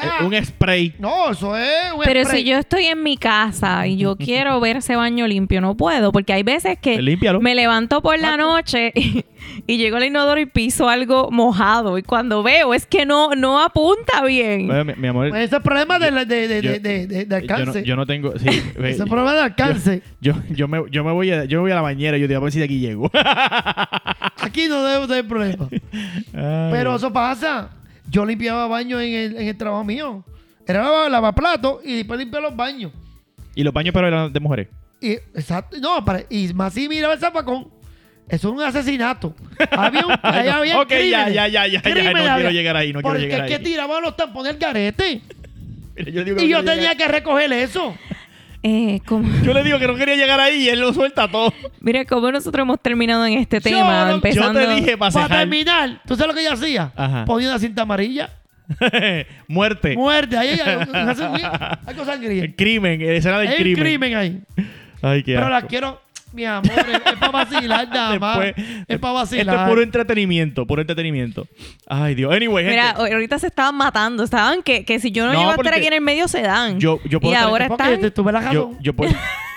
[0.00, 0.94] Ah, Eh, un spray.
[0.98, 2.42] no, eso es un Pero spray.
[2.42, 6.12] si yo estoy en mi casa y yo quiero ver ese baño limpio, no puedo,
[6.12, 7.40] porque hay veces que Límpialo.
[7.40, 9.24] me levanto por la noche y,
[9.66, 13.60] y llego al inodoro y piso algo mojado y cuando veo es que no no
[13.62, 14.66] apunta bien.
[14.66, 15.28] Bueno, mi, mi amor.
[15.30, 17.82] Pues ese es problema de, de, de, yo- de, de- de- de yo, no, alcance.
[17.84, 18.38] yo no tengo.
[18.38, 20.02] Sí, ese es problema de alcance.
[20.20, 22.28] yo, yo, me, yo me voy a, yo me voy a la bañera y yo
[22.28, 23.10] digo, a ver si de aquí llego.
[24.40, 25.68] Aquí no debe tener problema.
[25.72, 26.68] Ay.
[26.70, 27.70] Pero eso pasa.
[28.10, 30.24] Yo limpiaba baños en el, en el trabajo mío.
[30.66, 32.92] Era lavaplatos y después limpiar los baños.
[33.54, 34.68] Y los baños, pero eran de mujeres.
[35.00, 35.76] Y, exacto.
[35.80, 37.68] No, para- y más si miraba el zapacón.
[38.28, 39.34] Eso es un asesinato.
[39.70, 41.82] Había un, ahí había Ok, ya, ya, ya, ya, ya, no
[42.34, 43.62] quiero llegar ahí, no quiero Porque llegar es que ahí.
[43.62, 45.22] tiraban los tampones al garete.
[45.96, 47.94] Mira, yo, digo que Y yo tenía llegar- que recoger eso.
[48.62, 51.52] Eh, como- yo le digo que no quería llegar ahí y él lo suelta todo.
[51.80, 54.60] mira cómo nosotros hemos terminado en este Yo tema, no- empezando.
[54.60, 56.92] Yo te dije para terminar, ¿tú sabes lo que ella hacía?
[56.96, 57.24] Ajá.
[57.24, 58.30] Ponía una cinta amarilla.
[59.48, 59.96] Muerte.
[59.96, 60.36] Muerte.
[60.36, 60.60] Ahí hay.
[61.86, 62.44] Algo sangría.
[62.44, 63.82] El crimen, escena del Hay crimen.
[63.84, 64.40] crimen ahí.
[65.00, 65.68] Ay, qué Pero la asco.
[65.68, 66.02] quiero,
[66.32, 68.38] mi amor, es, para vacilar nada más.
[68.38, 69.56] Después- es para Esto vacilar.
[69.56, 71.46] es puro entretenimiento, puro entretenimiento.
[71.86, 72.32] Ay, Dios.
[72.34, 72.76] Anyway, gente.
[72.80, 75.86] Mira, ahorita se estaban matando, estaban que, que si yo no, No, a estar aquí
[75.86, 76.78] en el medio se dan.
[76.78, 78.00] yo- yo puedo y estar- ahora están
[78.52, 79.12] yo, yo puedo,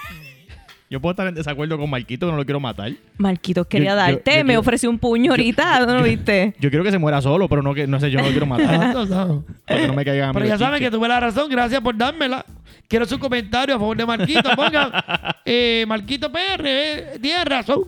[0.92, 2.92] yo puedo estar en desacuerdo con Marquito, que no lo quiero matar.
[3.18, 6.54] Marquitos quería yo- darte, yo me quiero- ofreció un puño ahorita, ¿no lo viste?
[6.60, 8.46] Yo quiero que se muera solo, pero no que no sé, yo no lo quiero
[8.46, 8.76] matar.
[8.76, 9.46] Ah, no, no.
[9.66, 11.50] para que no me caigan a mí Pero ya saben que tuve la razón.
[11.50, 12.46] Gracias por dármela.
[12.88, 14.50] Quiero su comentario a favor de Marquito.
[14.56, 14.92] Pongan
[15.46, 16.62] eh, Marquito PR.
[16.66, 17.86] eh, Tienes razón.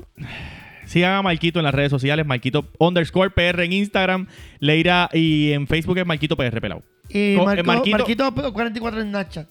[0.85, 4.27] Sigan a Marquito en las redes sociales, Marquito underscore PR en Instagram,
[4.59, 6.83] Leira y en Facebook es Marquito PR pelado.
[7.09, 9.47] Y Co- Marco- eh, Marquito- Marquito 44 en Snapchat.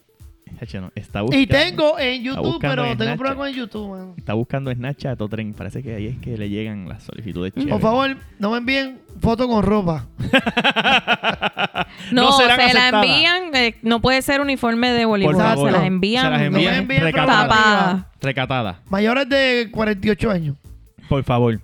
[0.63, 4.15] Hacho, no, Está buscando, Y tengo en YouTube, pero en tengo problemas con YouTube, mano.
[4.17, 5.53] Está buscando Snapchat o tren.
[5.55, 9.47] Parece que ahí es que le llegan las solicitudes Por favor, no me envíen fotos
[9.49, 10.07] con ropa.
[12.11, 13.05] No, No serán se la aceptadas.
[13.07, 15.69] envían, eh, no puede ser uniforme de voleibol, favor.
[15.71, 17.43] se las envían, Se las No me envían envíen recatada.
[17.49, 18.05] tapadas.
[18.21, 18.81] Recatada.
[18.89, 20.57] Mayores de 48 años.
[21.09, 21.61] Por favor.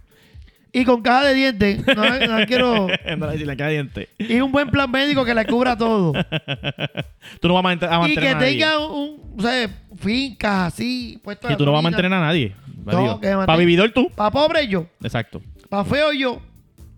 [0.73, 1.87] Y con caja de dientes.
[1.97, 2.87] No, no quiero.
[3.07, 4.09] la caja de diente.
[4.19, 6.13] Y un buen plan médico que le cubra todo.
[7.41, 8.51] Tú no vas a, mant- a y mantener que a nadie.
[8.53, 12.55] tenga un, o sea, fincas así, puesto Y tú no vas a mantener a nadie.
[12.85, 14.11] No, Para vividor tú.
[14.15, 15.43] Para pobre yo, Exacto.
[15.69, 16.41] para feo yo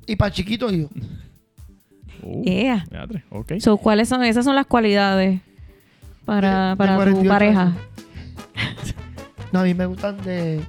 [0.06, 0.88] y para chiquito yo.
[2.22, 2.84] Uh, Yeah.
[3.60, 4.22] So, ¿cuáles son?
[4.24, 5.40] Esas son las cualidades
[6.26, 7.72] para, De- de para tu 48 pareja.
[9.52, 10.60] No, a mí me gustan de,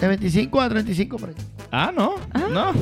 [0.00, 1.34] de 25 a 35 por ahí.
[1.74, 2.16] Ah, no.
[2.50, 2.72] No.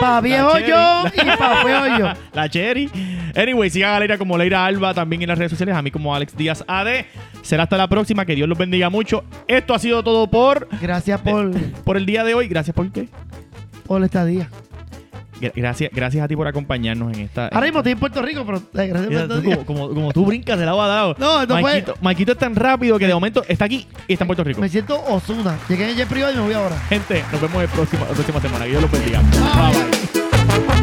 [0.00, 0.68] Para viejo cherry.
[0.68, 2.08] yo y para feo yo.
[2.34, 2.90] La Cherry.
[3.34, 5.74] Anyway, sigan a Leira como Leira Alba también en las redes sociales.
[5.74, 7.06] A mí como Alex Díaz AD.
[7.40, 8.26] Será hasta la próxima.
[8.26, 9.24] Que Dios los bendiga mucho.
[9.46, 11.52] Esto ha sido todo por, Gracias por,
[11.84, 12.48] por el día de hoy.
[12.48, 13.08] Gracias por qué.
[13.86, 14.50] por esta día.
[15.40, 17.48] Gra- Gracias, gracias a ti por acompañarnos en esta.
[17.48, 19.58] Ahora mismo estoy en Puerto Rico, pero eh, gracias por tú días.
[19.64, 21.16] como, como, como tú brincas de lado a lado.
[21.18, 24.24] No, no fue- Maikito, Maikito es tan rápido que de momento está aquí y está
[24.24, 24.60] en Puerto Rico.
[24.60, 25.56] Me siento Osuna.
[25.68, 26.76] Llegué en el privado y me voy ahora.
[26.88, 28.64] Gente, nos vemos el próximo, la próxima semana.
[28.64, 29.20] Que Dios los bendiga.
[29.20, 30.77] Bye bye.